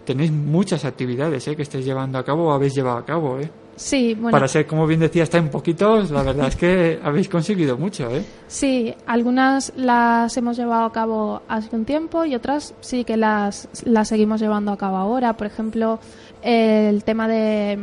[0.05, 1.57] Tenéis muchas actividades ¿eh?
[1.57, 3.39] que estáis llevando a cabo o habéis llevado a cabo.
[3.41, 3.51] ¿eh?
[3.79, 7.29] Sí, bueno, Para ser, como bien decía, está en poquitos, la verdad es que habéis
[7.29, 8.11] conseguido mucho.
[8.11, 8.25] ¿eh?
[8.49, 13.69] sí, algunas las hemos llevado a cabo hace un tiempo y otras sí que las,
[13.85, 15.35] las seguimos llevando a cabo ahora.
[15.35, 16.01] Por ejemplo,
[16.43, 17.79] el tema de,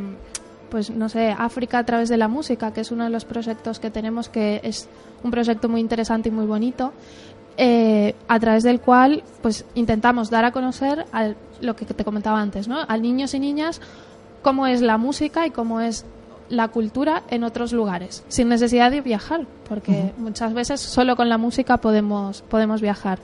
[0.69, 3.79] pues no sé, África a través de la música, que es uno de los proyectos
[3.79, 4.89] que tenemos, que es
[5.23, 6.91] un proyecto muy interesante y muy bonito.
[7.57, 12.41] eh, a través del cual pues intentamos dar a conocer al, lo que te comentaba
[12.41, 12.79] antes, ¿no?
[12.85, 13.79] a niños y niñas
[14.45, 16.05] cómo es la música y cómo es
[16.49, 21.39] la cultura en otros lugares, sin necesidad de viajar, porque muchas veces solo con la
[21.39, 23.17] música podemos, podemos viajar.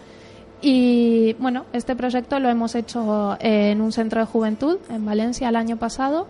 [0.63, 5.55] Y bueno, este proyecto lo hemos hecho en un centro de juventud en Valencia el
[5.55, 6.25] año pasado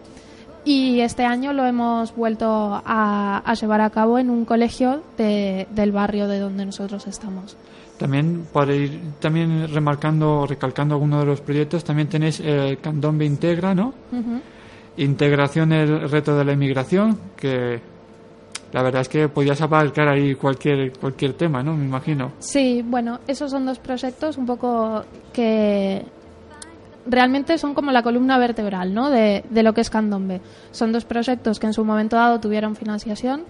[0.65, 2.47] y este año lo hemos vuelto
[2.85, 7.55] a, a llevar a cabo en un colegio de- del barrio de donde nosotros estamos.
[7.97, 13.25] También para ir también remarcando o recalcando algunos de los proyectos, también tenéis el Candombe
[13.25, 13.93] Integra, ¿no?
[14.97, 17.79] Integración, el reto de la inmigración, que
[18.73, 21.75] la verdad es que podías abarcar ahí cualquier cualquier tema, ¿no?
[21.75, 22.33] Me imagino.
[22.39, 26.05] Sí, bueno, esos son dos proyectos un poco que
[27.05, 29.09] realmente son como la columna vertebral ¿no?
[29.09, 30.41] de, de lo que es Candombe.
[30.71, 33.43] Son dos proyectos que en su momento dado tuvieron financiación,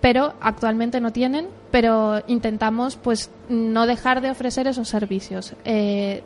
[0.00, 5.54] pero actualmente no tienen, pero intentamos pues no dejar de ofrecer esos servicios.
[5.64, 6.22] Eh,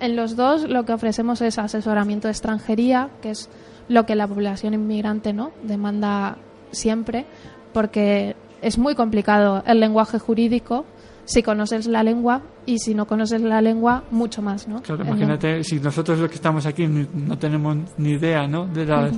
[0.00, 3.48] en los dos lo que ofrecemos es asesoramiento de extranjería, que es
[3.90, 6.38] lo que la población inmigrante no demanda
[6.70, 7.26] siempre,
[7.72, 10.86] porque es muy complicado el lenguaje jurídico
[11.24, 14.80] si conoces la lengua y si no conoces la lengua mucho más, ¿no?
[14.82, 18.66] Claro, imagínate, si nosotros los que estamos aquí no tenemos ni idea, ¿no?
[18.66, 19.12] De, las,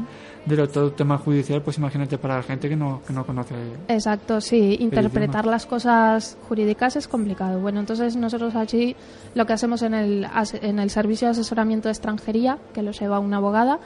[0.46, 3.24] de lo, todo el tema judicial, pues imagínate para la gente que no, que no
[3.24, 3.54] conoce.
[3.88, 5.52] Exacto, sí, interpretar idioma.
[5.52, 7.60] las cosas jurídicas es complicado.
[7.60, 8.96] Bueno, entonces nosotros allí
[9.34, 10.26] lo que hacemos en el,
[10.60, 13.80] en el servicio de asesoramiento de extranjería, que lo lleva una abogada,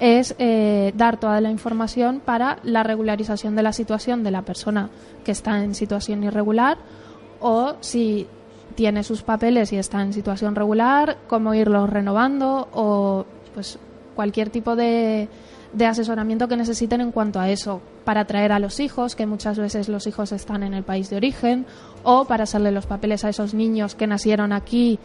[0.00, 4.90] es eh, dar toda la información para la regularización de la situación de la persona
[5.24, 6.78] que está en situación irregular
[7.38, 8.26] o si
[8.74, 13.78] tiene sus papeles y está en situación regular, cómo irlos renovando o pues
[14.14, 15.28] cualquier tipo de,
[15.72, 19.58] de asesoramiento que necesiten en cuanto a eso, para traer a los hijos, que muchas
[19.58, 21.66] veces los hijos están en el país de origen,
[22.02, 24.98] o para hacerle los papeles a esos niños que nacieron aquí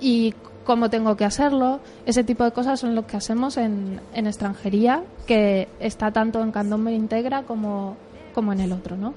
[0.00, 0.34] y
[0.68, 1.80] cómo tengo que hacerlo.
[2.04, 6.52] Ese tipo de cosas son lo que hacemos en, en extranjería, que está tanto en
[6.52, 7.96] Candombe Integra como,
[8.34, 9.14] como en el otro, ¿no?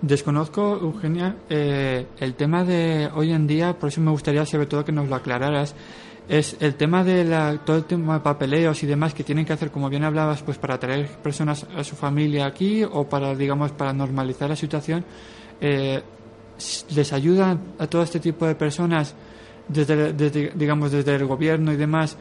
[0.00, 4.82] Desconozco, Eugenia, eh, el tema de hoy en día, por eso me gustaría sobre todo
[4.82, 5.74] que nos lo aclararas,
[6.26, 9.52] es el tema de la, todo el tema de papeleos y demás que tienen que
[9.52, 13.72] hacer, como bien hablabas, pues para traer personas a su familia aquí o para, digamos,
[13.72, 15.04] para normalizar la situación.
[15.60, 16.00] Eh,
[16.94, 19.14] ¿Les ayuda a todo este tipo de personas
[19.68, 20.12] desde,
[20.54, 22.16] digamos, desde el gobierno y demás?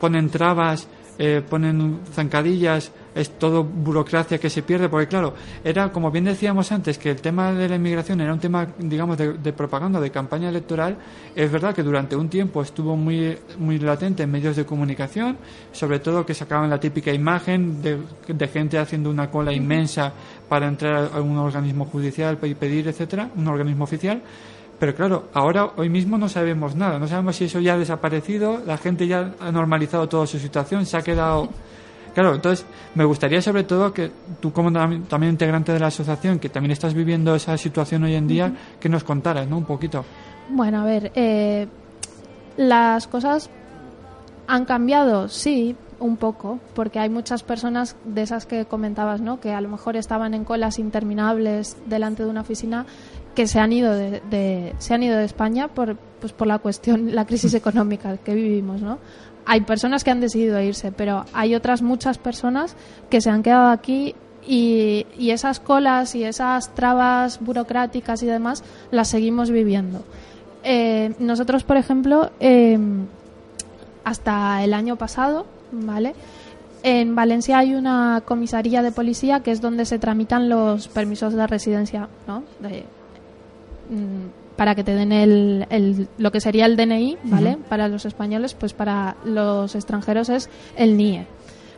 [0.00, 0.88] ¿Ponen trabas?
[1.18, 5.34] eh, ponen zancadillas, es todo burocracia que se pierde, porque claro,
[5.64, 9.18] era como bien decíamos antes, que el tema de la inmigración era un tema, digamos,
[9.18, 10.96] de, de propaganda, de campaña electoral,
[11.34, 15.36] es verdad que durante un tiempo estuvo muy, muy latente en medios de comunicación,
[15.72, 20.12] sobre todo que sacaban la típica imagen de, de gente haciendo una cola inmensa
[20.48, 24.22] para entrar a un organismo judicial y pedir, etcétera, un organismo oficial,
[24.78, 26.98] pero claro, ahora, hoy mismo no sabemos nada.
[26.98, 30.86] No sabemos si eso ya ha desaparecido, la gente ya ha normalizado toda su situación,
[30.86, 31.48] se ha quedado.
[32.14, 32.64] Claro, entonces
[32.94, 34.10] me gustaría sobre todo que
[34.40, 38.14] tú, como tam- también integrante de la asociación, que también estás viviendo esa situación hoy
[38.14, 39.58] en día, que nos contaras, ¿no?
[39.58, 40.04] Un poquito.
[40.48, 41.68] Bueno, a ver, eh,
[42.56, 43.50] las cosas
[44.46, 49.40] han cambiado, sí, un poco, porque hay muchas personas de esas que comentabas, ¿no?
[49.40, 52.86] Que a lo mejor estaban en colas interminables delante de una oficina
[53.38, 56.58] que se han ido de, de- se han ido de España por pues por la
[56.58, 58.98] cuestión la crisis económica que vivimos, ¿no?
[59.46, 62.74] Hay personas que han decidido irse, pero hay otras muchas personas
[63.08, 68.64] que se han quedado aquí y, y esas colas y esas trabas burocráticas y demás
[68.90, 70.02] las seguimos viviendo.
[70.64, 72.76] Eh, nosotros, por ejemplo, eh,
[74.04, 76.14] hasta el año pasado, ¿vale?
[76.82, 81.46] En Valencia hay una comisaría de policía que es donde se tramitan los permisos de
[81.46, 82.42] residencia, ¿no?
[82.60, 82.84] De-
[84.56, 87.58] para que te den el, el- lo que sería el DNI, ¿vale?
[87.68, 91.26] Para los españoles, pues para los extranjeros es el NIE.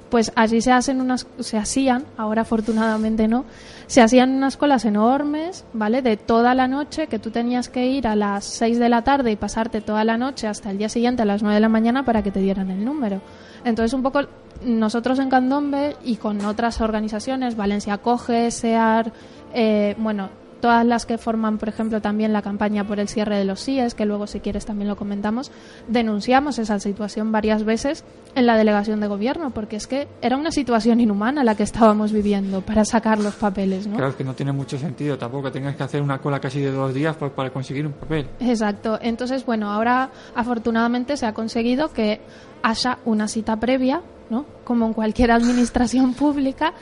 [0.08, 3.44] Pues allí se hacen unas, se hacían, ahora afortunadamente no,
[3.86, 6.02] se hacían unas colas enormes, ¿vale?
[6.02, 9.30] De toda la noche, que tú tenías que ir a las 6 de la tarde
[9.30, 12.04] y pasarte toda la noche hasta el día siguiente a las 9 de la mañana
[12.04, 13.20] para que te dieran el número.
[13.64, 14.22] Entonces, un poco
[14.64, 19.12] nosotros en Candombe y con otras organizaciones, Valencia Coge, SEAR,
[19.54, 20.28] eh, bueno,
[20.61, 23.94] todas las que forman, por ejemplo, también la campaña por el cierre de los CIES,
[23.94, 25.50] que luego si quieres también lo comentamos,
[25.88, 28.04] denunciamos esa situación varias veces
[28.34, 32.12] en la delegación de gobierno, porque es que era una situación inhumana la que estábamos
[32.12, 33.96] viviendo para sacar los papeles, ¿no?
[33.96, 36.70] Claro que no tiene mucho sentido tampoco que tengas que hacer una cola casi de
[36.70, 38.26] dos días para conseguir un papel.
[38.40, 38.98] Exacto.
[39.02, 42.20] Entonces, bueno, ahora afortunadamente se ha conseguido que
[42.62, 44.46] haya una cita previa, ¿no?
[44.64, 46.74] Como en cualquier administración pública,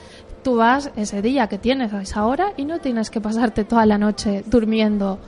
[0.43, 3.85] tú vas ese día que tienes a esa hora y no tienes que pasarte toda
[3.87, 5.19] la noche durmiendo,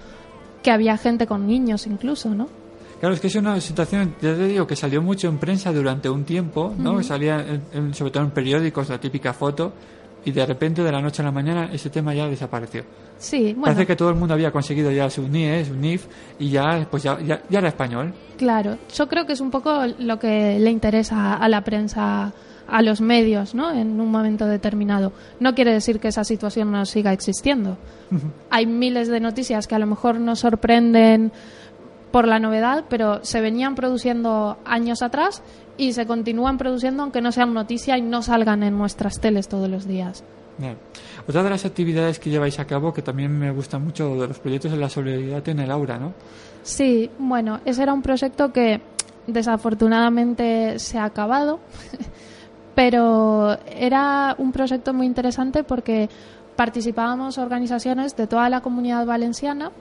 [0.63, 2.49] que había gente con niños incluso, ¿no?
[3.01, 6.11] Claro, es que es una situación, ya te digo, que salió mucho en prensa durante
[6.11, 7.03] un tiempo, ¿no?
[7.03, 9.73] Salía en- en- sobre todo en periódicos la típica foto
[10.23, 12.85] y de repente de la noche a la mañana ese tema ya desapareció.
[13.19, 16.07] Sí, bueno, Parece que todo el mundo había conseguido ya su NIE, su NIF
[16.39, 18.13] y ya pues ya, ya, ya era español.
[18.37, 22.33] Claro, yo creo que es un poco lo que le interesa a la prensa,
[22.71, 23.73] a los medios, ¿no?
[23.73, 25.13] En un momento determinado.
[25.41, 27.77] No quiere decir que esa situación no siga existiendo.
[28.51, 31.33] Hay miles de noticias que a lo mejor nos sorprenden
[32.11, 35.43] por la novedad, pero se venían produciendo años atrás
[35.77, 39.69] y se continúan produciendo aunque no sean noticia y no salgan en nuestras teles todos
[39.69, 40.25] los días.
[40.59, 40.77] Bien.
[41.27, 44.39] Otra de las actividades que lleváis a cabo, que también me gusta mucho de los
[44.39, 46.13] proyectos, es la solidaridad en el aura, ¿no?
[46.63, 48.83] Sí, bueno, ese era un proyecto que
[49.27, 51.61] desafortunadamente se ha acabado,
[52.75, 56.09] pero era un proyecto muy interesante porque
[56.57, 59.73] participábamos organizaciones de toda la comunidad valenciana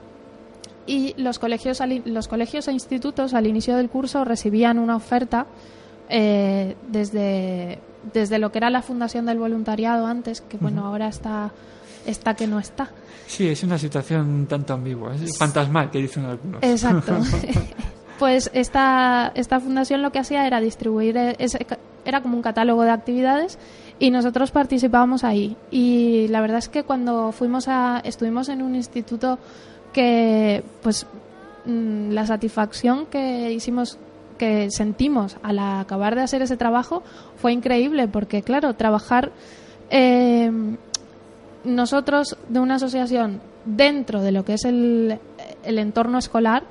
[0.86, 5.46] y los colegios, los colegios e institutos al inicio del curso recibían una oferta
[6.10, 7.80] eh, desde,
[8.12, 11.52] desde lo que era la Fundación del Voluntariado antes, que bueno, ahora está,
[12.06, 12.90] está que no está.
[13.28, 16.64] Sí, es una situación un tanto ambigua, es fantasmal, que dicen algunos.
[16.64, 17.20] Exacto.
[18.20, 21.68] pues esta, esta fundación lo que hacía era distribuir, e- ese
[22.10, 23.58] era como un catálogo de actividades
[24.00, 25.56] y nosotros participábamos ahí.
[25.72, 29.40] Y la verdad es que cuando fuimos a, estuvimos en un instituto
[29.94, 31.06] que, pues,
[31.66, 33.98] mm, la satisfacción que hicimos
[34.38, 37.04] que sentimos al acabar de hacer ese trabajo
[37.36, 39.34] fue increíble porque claro trabajar
[39.90, 40.50] eh,
[41.66, 45.20] nosotros de una asociación dentro de lo que es el,
[45.64, 46.64] el entorno escolar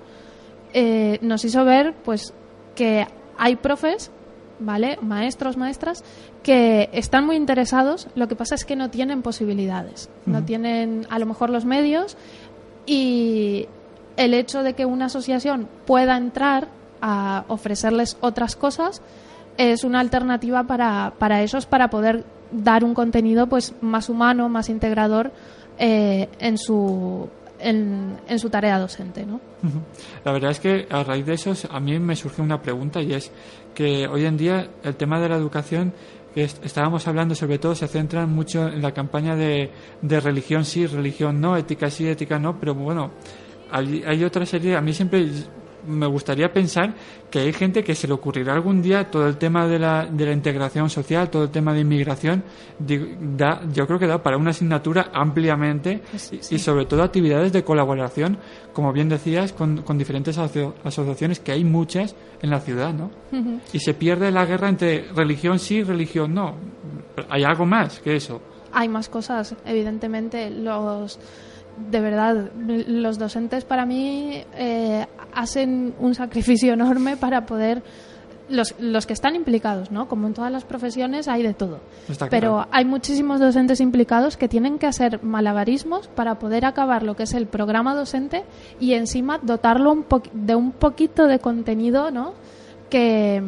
[0.73, 2.33] eh, nos hizo ver pues
[2.75, 4.11] que hay profes
[4.59, 6.05] vale maestros maestras
[6.43, 10.09] que están muy interesados lo que pasa es que no tienen posibilidades.
[10.27, 12.17] No tienen a lo mejor los medios
[12.87, 13.67] y
[14.17, 16.69] el hecho de que una asociación pueda entrar
[17.01, 19.03] a ofrecerles otras cosas
[19.57, 24.69] es una alternativa para, para ellos para poder dar un contenido pues más humano, más
[24.69, 25.33] integrador
[25.79, 27.29] eh, en su
[27.61, 29.41] en, en su tarea docente, ¿no?
[30.25, 33.15] La verdad es que a raíz de eso a mí me surgió una pregunta y
[33.15, 33.31] es
[33.79, 35.93] que hoy en día el tema de la educación
[36.35, 39.71] que est- estábamos hablando sobre todo se centra mucho en la campaña de,
[40.03, 43.13] de religión sí, religión no, ética sí, ética no, pero bueno,
[43.71, 45.29] hay, hay otra serie, a mí siempre
[45.87, 46.95] me gustaría pensar
[47.31, 50.27] que hay gente que se le ocurrirá algún día todo el tema de la, de
[50.27, 52.43] la integración social, todo el tema de inmigración,
[52.79, 56.01] da, yo creo que da para una asignatura ampliamente
[56.33, 58.39] y, y sobre todo actividades de colaboración,
[58.73, 63.11] como bien decías, con, con diferentes aso- asociaciones, que hay muchas en la ciudad, ¿no?
[63.73, 66.55] Y se pierde la guerra entre religión sí, religión no.
[67.29, 68.41] Hay algo más que eso.
[68.73, 70.51] Hay más cosas, evidentemente.
[70.51, 71.19] Los
[71.91, 77.83] de verdad, los docentes para mí eh, hacen un sacrificio enorme para poder
[78.49, 80.09] los, los que están implicados, ¿no?
[80.09, 81.81] Como en todas las profesiones hay de todo.
[82.09, 82.69] Está Pero claro.
[82.73, 87.35] hay muchísimos docentes implicados que tienen que hacer malabarismos para poder acabar lo que es
[87.35, 88.45] el programa docente
[88.81, 92.33] y encima dotarlo un po- de un poquito de contenido, ¿no?
[92.89, 93.43] Que,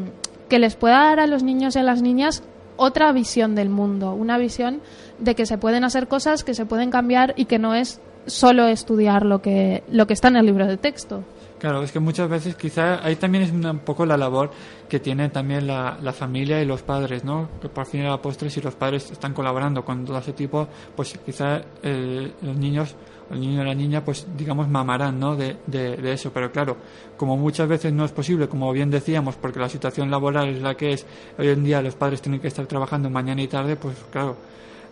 [0.50, 2.42] que les pueda dar a los niños y a las niñas
[2.76, 4.80] otra visión del mundo, una visión
[5.18, 8.00] de que se pueden hacer cosas, que se pueden cambiar y que no es
[8.30, 11.24] solo estudiar lo que, lo que está en el libro de texto.
[11.60, 14.50] Claro, es que muchas veces quizá ahí también es un poco la labor
[14.88, 17.50] que tiene también la, la familia y los padres, ¿no?
[17.60, 20.32] Que por fin y a la postre, si los padres están colaborando con todo ese
[20.32, 20.66] tipo,
[20.96, 22.96] pues quizá eh, los niños,
[23.30, 25.36] el niño o la niña, pues digamos mamarán, ¿no?
[25.36, 26.32] De, de eso.
[26.32, 26.78] Pero claro,
[27.18, 30.74] como muchas veces no es posible, como bien decíamos, porque la situación laboral es la
[30.74, 31.04] que es,
[31.38, 34.36] hoy en día los padres tienen que estar trabajando mañana y tarde, pues claro,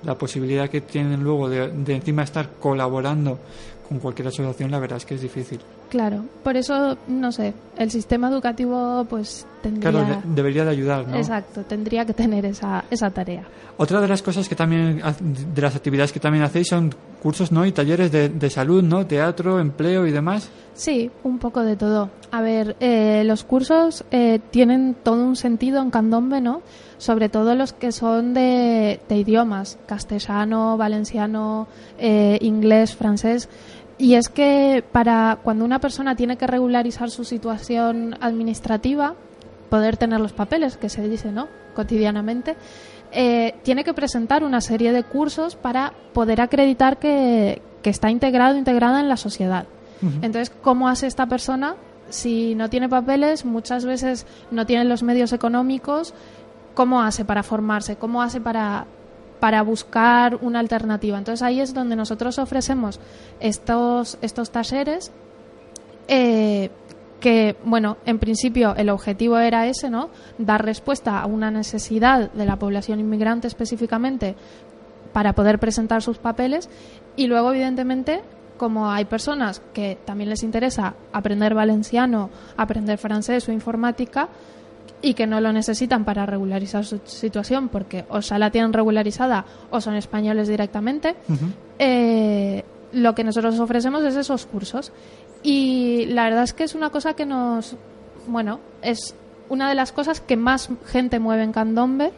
[0.04, 3.38] la posibilidad que tienen luego de, de encima estar colaborando
[3.88, 5.60] con cualquier asociación, la verdad es que es difícil.
[5.88, 9.90] Claro, por eso, no sé, el sistema educativo pues tendría...
[9.90, 11.16] Claro, de- debería de ayudar, ¿no?
[11.16, 13.44] Exacto, tendría que tener esa, esa tarea.
[13.78, 17.64] Otra de las cosas que también, de las actividades que también hacéis son cursos, ¿no?
[17.64, 19.06] Y talleres de, de salud, ¿no?
[19.06, 20.50] Teatro, empleo y demás.
[20.74, 22.10] Sí, un poco de todo.
[22.30, 26.60] A ver, eh, los cursos eh, tienen todo un sentido en candombe, ¿no?
[26.98, 31.68] Sobre todo los que son de, de idiomas, castellano, valenciano,
[31.98, 33.48] eh, inglés, francés.
[33.98, 39.14] Y es que para cuando una persona tiene que regularizar su situación administrativa,
[39.70, 41.48] poder tener los papeles, que se dice, ¿no?
[41.74, 42.56] Cotidianamente,
[43.12, 48.56] eh, tiene que presentar una serie de cursos para poder acreditar que, que está integrado,
[48.56, 49.66] integrada en la sociedad.
[50.00, 51.74] Entonces, ¿cómo hace esta persona
[52.08, 53.44] si no tiene papeles?
[53.44, 56.14] Muchas veces no tiene los medios económicos.
[56.78, 57.96] ¿Cómo hace para formarse?
[57.96, 58.86] ¿Cómo hace para,
[59.40, 61.18] para buscar una alternativa?
[61.18, 63.00] Entonces, ahí es donde nosotros ofrecemos
[63.40, 65.10] estos, estos talleres
[66.06, 66.70] eh,
[67.18, 70.10] que, bueno, en principio el objetivo era ese, ¿no?
[70.38, 74.36] Dar respuesta a una necesidad de la población inmigrante específicamente
[75.12, 76.70] para poder presentar sus papeles
[77.16, 78.22] y luego, evidentemente,
[78.56, 84.28] como hay personas que también les interesa aprender valenciano, aprender francés o informática
[85.00, 89.44] y que no lo necesitan para regularizar su situación porque o ya la tienen regularizada
[89.70, 91.14] o son españoles directamente,
[91.78, 94.92] eh, lo que nosotros ofrecemos es esos cursos.
[95.42, 97.76] Y la verdad es que es una cosa que nos,
[98.26, 99.14] bueno, es
[99.48, 102.12] una de las cosas que más gente mueve en Candombe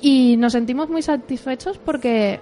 [0.00, 2.40] y nos sentimos muy satisfechos porque,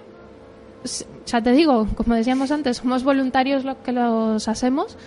[1.25, 4.97] ya te digo, como decíamos antes, somos voluntarios los que los hacemos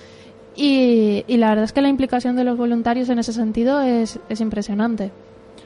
[0.62, 4.18] Y, y la verdad es que la implicación de los voluntarios en ese sentido es,
[4.28, 5.10] es impresionante.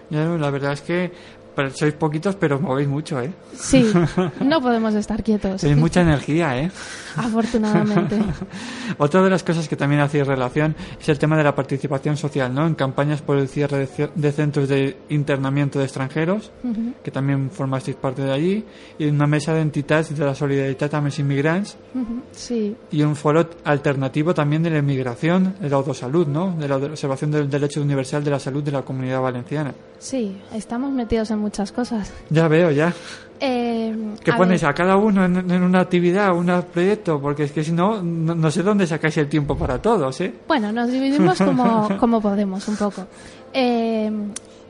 [0.09, 1.11] La verdad es que
[1.55, 3.33] pero sois poquitos, pero movéis mucho, ¿eh?
[3.55, 3.85] Sí,
[4.45, 5.61] no podemos estar quietos.
[5.61, 6.71] Tenéis mucha energía, ¿eh?
[7.17, 8.19] Afortunadamente.
[8.99, 12.53] Otra de las cosas que también hacéis relación es el tema de la participación social,
[12.55, 12.67] ¿no?
[12.67, 17.97] En campañas por el cierre de, centros de internamiento de extranjeros, Ujú, que también formasteis
[17.97, 18.65] parte de allí,
[18.99, 23.17] y una mesa de entidades de la solidaridad amb els inmigrants, ujú, Sí, y un
[23.17, 26.55] foro alternativo también de la inmigración, de la autosalud, ¿no?
[26.59, 29.75] De la observación del derecho universal de la salud de la comunidad valenciana.
[29.99, 32.13] sí, estamos metidos en muchas cosas.
[32.31, 32.93] Ya veo, ya.
[33.41, 37.21] Eh, ¿Qué a ponéis ver, a cada uno en, en una actividad, un proyecto?
[37.21, 40.33] Porque es que si no, no, no sé dónde sacáis el tiempo para todos, ¿eh?
[40.49, 43.07] Bueno, nos dividimos como, como podemos un poco.
[43.53, 44.11] Eh,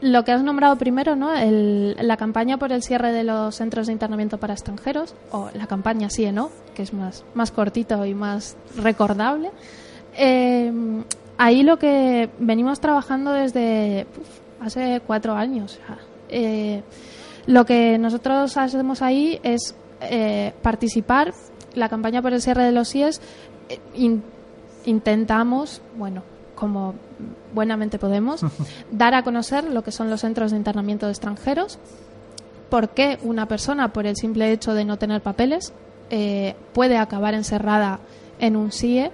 [0.01, 1.33] lo que has nombrado primero, ¿no?
[1.35, 5.67] El- la campaña por el cierre de los centros de internamiento para extranjeros, o la
[5.67, 6.51] campaña sí, ¿no?
[6.75, 9.51] Que es más, más cortito y más recordable.
[10.17, 10.73] Eh,
[11.39, 15.79] ahí lo que venimos trabajando desde uf, hace cuatro años.
[15.89, 15.99] ya.
[16.37, 16.83] Eh,
[17.47, 21.33] lo que nosotros hacemos ahí es eh, participar.
[21.75, 23.21] La campaña por el cierre de los CIES
[23.69, 24.23] eh, in-
[24.85, 26.23] intentamos, bueno,
[26.55, 26.95] como
[27.55, 28.41] buenamente podemos,
[28.91, 31.79] dar a conocer lo que son los centros de internamiento de extranjeros,
[32.71, 35.73] por qué una persona, por el simple hecho de no tener papeles,
[36.11, 38.01] eh, puede acabar encerrada
[38.41, 39.13] en un CIE.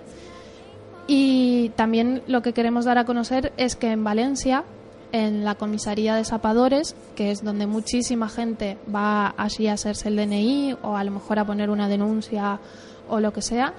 [1.07, 4.65] Y también lo que queremos dar a conocer es que en Valencia,
[5.13, 10.17] en la comisaría de Zapadores, que es donde muchísima gente va allí a hacerse el
[10.17, 12.61] DNI o a lo mejor a poner una denuncia
[13.09, 13.75] o lo que sea,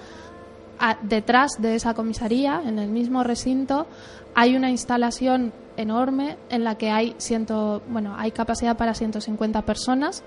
[1.04, 3.88] detrás de esa comisaría, en el mismo recinto,
[4.34, 10.24] hay una instalación enorme en la que hay ciento, bueno, hay capacidad para 150 personas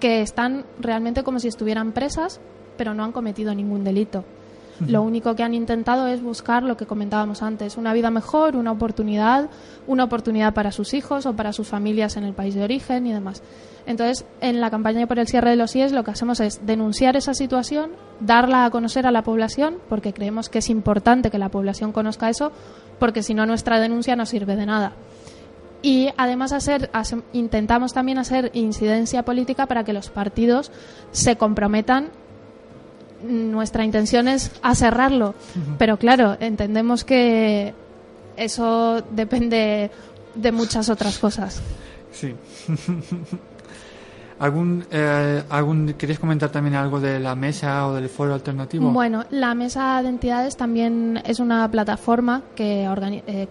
[0.00, 2.40] que están realmente como si estuvieran presas,
[2.76, 4.24] pero no han cometido ningún delito.
[4.86, 8.72] Lo único que han intentado es buscar lo que comentábamos antes, una vida mejor, una
[8.72, 9.50] oportunidad,
[9.86, 13.12] una oportunidad para sus hijos o para sus familias en el país de origen y
[13.12, 13.42] demás.
[13.86, 17.16] Entonces, en la campaña por el cierre de los IES lo que hacemos es denunciar
[17.16, 21.48] esa situación, darla a conocer a la población, porque creemos que es importante que la
[21.48, 22.52] población conozca eso,
[22.98, 24.92] porque si no nuestra denuncia no sirve de nada.
[25.82, 30.70] Y además hacer, hace- intentamos también hacer incidencia política para que los partidos
[31.10, 32.10] se comprometan.
[33.22, 35.34] Nuestra intención es aserrarlo,
[35.78, 37.74] pero claro, entendemos que
[38.36, 39.90] eso depende
[40.34, 41.60] de muchas otras cosas.
[42.12, 42.34] Sí.
[44.40, 48.90] ¿Algún, eh, algún, ¿Querías comentar también algo de la mesa o del foro alternativo?
[48.90, 52.88] Bueno, la mesa de entidades también es una plataforma que
[53.26, 53.48] eh,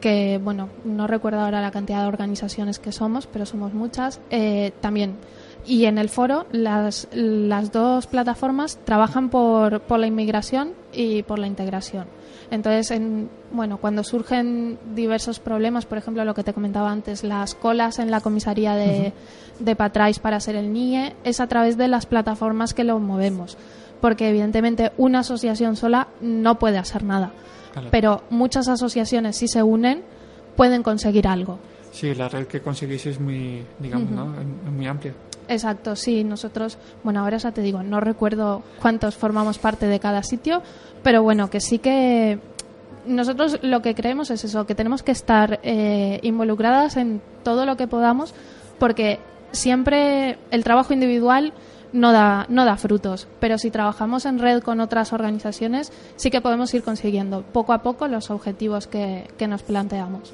[0.00, 4.20] que bueno, no recuerdo ahora la cantidad de organizaciones que somos, pero somos muchas.
[4.28, 5.14] eh, también
[5.66, 11.38] y en el foro las, las dos plataformas trabajan por, por la inmigración y por
[11.38, 12.06] la integración.
[12.50, 17.54] Entonces, en, bueno, cuando surgen diversos problemas, por ejemplo, lo que te comentaba antes, las
[17.54, 19.12] colas en la comisaría de,
[19.58, 23.56] de Patrais para hacer el NIE, es a través de las plataformas que lo movemos.
[24.00, 27.32] Porque, evidentemente, una asociación sola no puede hacer nada.
[27.72, 27.88] Claro.
[27.90, 30.02] Pero muchas asociaciones, si se unen,
[30.56, 31.58] pueden conseguir algo.
[31.92, 34.10] Sí, la red que conseguís es muy, digamos.
[34.10, 34.34] ¿no?
[34.34, 35.14] Es muy amplia.
[35.48, 40.22] Exacto, sí, nosotros, bueno, ahora ya te digo, no recuerdo cuántos formamos parte de cada
[40.22, 40.62] sitio,
[41.02, 42.38] pero bueno, que sí que
[43.06, 47.76] nosotros lo que creemos es eso, que tenemos que estar eh, involucradas en todo lo
[47.76, 48.34] que podamos,
[48.78, 49.18] porque
[49.52, 51.52] siempre el trabajo individual
[51.94, 56.40] no da, no da frutos, pero si trabajamos en red con otras organizaciones, sí que
[56.40, 60.32] podemos ir consiguiendo poco a poco los objetivos que, que nos planteamos.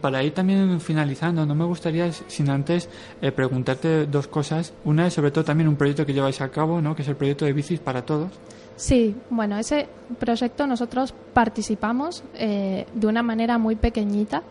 [0.00, 2.90] Para ir también finalizando, no me gustaría sin antes
[3.22, 4.74] eh, preguntarte dos cosas.
[4.84, 6.94] Una es sobre todo también un proyecto que lleváis a cabo, ¿no?
[6.94, 8.30] que es el proyecto de bicis para todos.
[8.76, 9.88] Sí, bueno, ese
[10.18, 14.42] proyecto nosotros participamos eh, de una manera muy pequeñita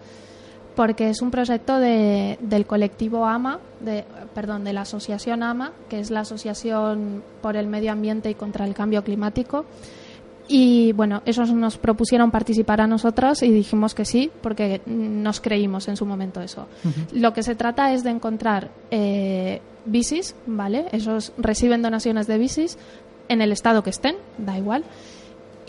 [0.76, 6.00] porque es un proyecto de, del colectivo AMA, de, perdón, de la asociación AMA, que
[6.00, 9.66] es la Asociación por el Medio Ambiente y contra el Cambio Climático.
[10.50, 15.88] Y bueno, ellos nos propusieron participar a nosotros y dijimos que sí, porque nos creímos
[15.90, 16.68] en su momento eso.
[17.12, 20.86] Lo que se trata es de encontrar eh, bicis, ¿vale?
[20.94, 22.78] Ellos reciben donaciones de bicis
[23.28, 24.86] en el estado que estén, da igual,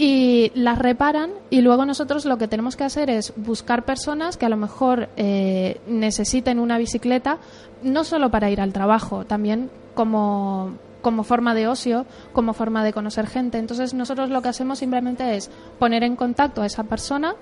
[0.00, 4.46] y las reparan y luego nosotros lo que tenemos que hacer es buscar personas que
[4.46, 7.38] a lo mejor eh, necesiten una bicicleta,
[7.82, 12.92] no solo para ir al trabajo, también como, como forma de ocio, como forma de
[12.92, 13.58] conocer gente.
[13.58, 17.34] Entonces nosotros lo que hacemos simplemente es poner en contacto a esa persona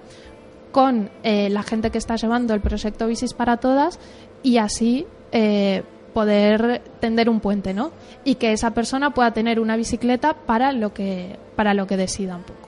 [0.73, 4.01] con eh, la gente que está llevando el proyecto Bicis para Todas
[4.43, 5.83] y así eh,
[6.17, 7.91] poder tender un puente, ¿no?
[8.25, 12.37] Y que esa persona pueda tener una bicicleta para lo que, para lo que decida
[12.37, 12.61] un poco.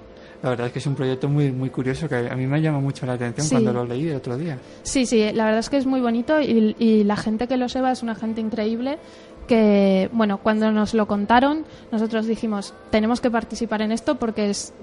[0.42, 2.78] La verdad es que es un proyecto muy muy curioso que a mí me llama
[2.78, 3.54] mucho la atención Sí.
[3.54, 4.58] cuando lo leí el otro día.
[4.82, 7.68] Sí, sí, la verdad es que es muy bonito y, y la gente que lo
[7.68, 8.98] lleva es una gente increíble
[9.46, 14.74] que, bueno, cuando nos lo contaron, nosotros dijimos, tenemos que participar en esto porque es,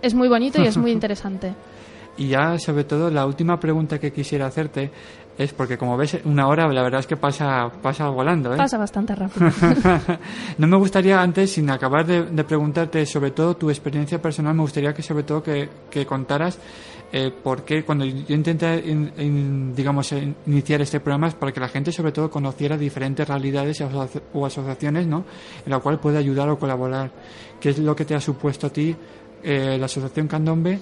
[0.00, 1.52] es muy bonito y es muy interesante.
[2.16, 4.90] Y ya, sobre todo, la última pregunta que quisiera hacerte
[5.42, 8.52] es porque, como ves, una hora la verdad es que pasa, pasa volando.
[8.52, 8.56] ¿eh?
[8.58, 9.50] Pasa bastante rápido.
[10.58, 14.62] no me gustaría antes, sin acabar de, de preguntarte sobre todo tu experiencia personal, me
[14.62, 16.58] gustaría que sobre todo que, que contaras
[17.12, 21.52] eh, por qué cuando yo intenté, in- in- digamos, in- iniciar este programa es para
[21.52, 23.82] que la gente sobre todo conociera diferentes realidades
[24.34, 25.24] o asociaciones, ¿no?
[25.64, 27.10] En la cual puede ayudar o colaborar.
[27.58, 28.94] ¿Qué es lo que te ha supuesto a ti
[29.42, 30.78] eh, la asociación Candombe?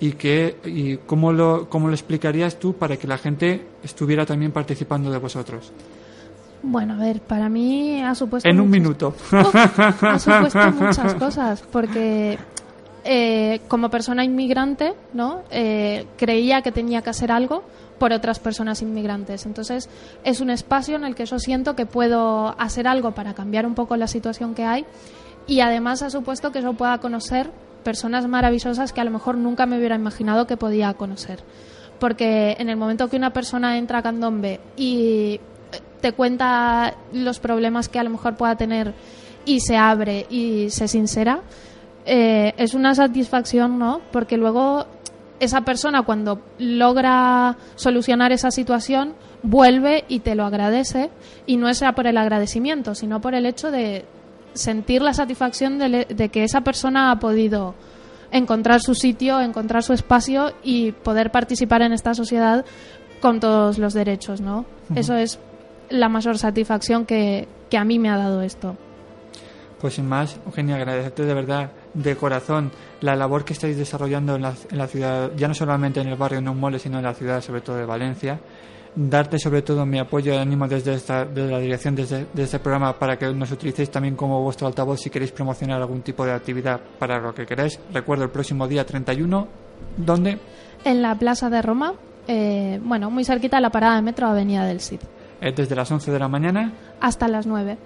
[0.00, 4.50] Y qué y cómo lo cómo lo explicarías tú para que la gente estuviera también
[4.52, 5.72] participando de vosotros
[6.62, 8.48] Bueno, a ver, para mí ha supuesto...
[8.48, 9.54] en un muchas- minuto Uf,
[10.04, 12.38] ha supuesto muchas cosas, porque
[13.04, 15.42] eh, como persona inmigrante, ¿no?
[15.50, 17.62] Eh, creía que tenía que hacer algo
[17.98, 19.44] por otras personas inmigrantes.
[19.46, 19.88] Entonces,
[20.24, 23.74] es un espacio en el que yo siento que puedo hacer algo para cambiar un
[23.74, 24.84] poco la situación que hay
[25.46, 27.50] y además ha supuesto que yo pueda conocer
[27.82, 31.40] personas maravillosas que a lo mejor nunca me hubiera imaginado que podía conocer.
[31.98, 35.40] Porque en el momento que una persona entra a Candombe y
[36.00, 38.94] te cuenta los problemas que a lo mejor pueda tener
[39.44, 41.40] y se abre y se sincera,
[42.06, 44.00] eh, es una satisfacción, ¿no?
[44.10, 44.86] Porque luego
[45.40, 51.10] esa persona cuando logra solucionar esa situación vuelve y te lo agradece
[51.46, 54.04] y no sea por el agradecimiento, sino por el hecho de
[54.54, 57.74] sentir la satisfacción de, le- de que esa persona ha podido
[58.32, 62.64] encontrar su sitio, encontrar su espacio y poder participar en esta sociedad
[63.20, 64.64] con todos los derechos, ¿no?
[64.94, 65.38] Eso es
[65.88, 68.76] la mayor satisfacción que, que a mí me ha dado esto.
[69.80, 72.70] Pues sin más, Eugenia, agradecerte de verdad, de corazón,
[73.00, 76.16] la labor que estáis desarrollando en la, en la ciudad, ya no solamente en el
[76.16, 78.38] barrio No Mole, sino en la ciudad, sobre todo de Valencia.
[78.94, 82.58] Darte sobre todo mi apoyo y ánimo desde, esta, desde la dirección desde, de este
[82.58, 86.32] programa para que nos utilicéis también como vuestro altavoz si queréis promocionar algún tipo de
[86.32, 87.78] actividad para lo que queráis.
[87.92, 89.46] Recuerdo el próximo día 31,
[89.96, 90.38] ¿dónde?
[90.84, 91.94] En la Plaza de Roma,
[92.26, 95.00] eh, bueno, muy cerquita de la parada de metro Avenida del Cid,
[95.40, 97.78] desde las 11 de la mañana hasta las 9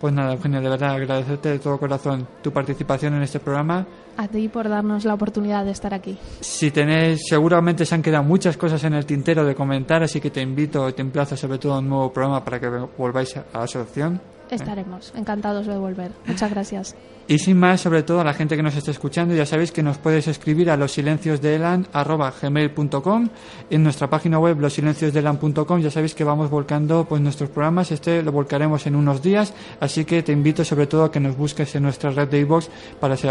[0.00, 3.86] Pues nada, Eugenia, de verdad agradecerte de todo corazón tu participación en este programa.
[4.18, 6.18] A ti por darnos la oportunidad de estar aquí.
[6.40, 10.30] Si tenéis, seguramente se han quedado muchas cosas en el tintero de comentar, así que
[10.30, 12.68] te invito, te emplazo sobre todo a un nuevo programa para que
[12.98, 14.20] volváis a la asociación.
[14.50, 16.12] Estaremos encantados de volver.
[16.26, 16.94] Muchas gracias.
[17.28, 19.82] Y sin más, sobre todo a la gente que nos está escuchando, ya sabéis que
[19.82, 23.28] nos puedes escribir a losilenciosdeelan.gmail.com
[23.70, 27.90] En nuestra página web, losilenciosdeelan.com, ya sabéis que vamos volcando pues nuestros programas.
[27.90, 31.36] Este lo volcaremos en unos días, así que te invito sobre todo a que nos
[31.36, 32.68] busques en nuestra red de iVoox
[33.00, 33.26] para si,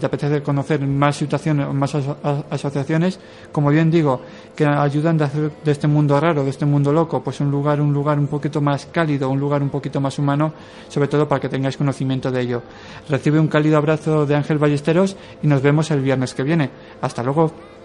[0.00, 3.20] te apetece conocer más situaciones, más aso- a- asociaciones,
[3.52, 4.22] como bien digo,
[4.56, 7.80] que ayudan de hacer de este mundo raro, de este mundo loco, pues un lugar,
[7.80, 10.52] un lugar un poquito más cálido, un lugar un poquito más humano,
[10.88, 12.62] sobre todo para que tengáis conocimiento de ello.
[13.08, 16.70] Recibe un cálido abrazo de Ángel Ballesteros y nos vemos el viernes que viene.
[17.00, 17.75] Hasta luego.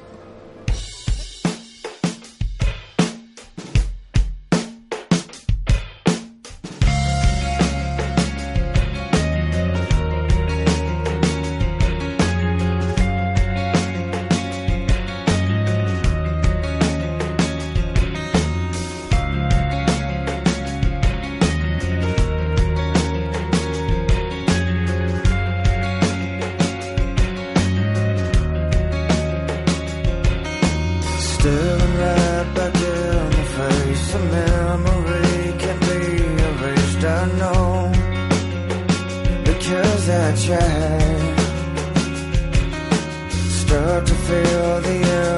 [44.79, 45.30] the earth.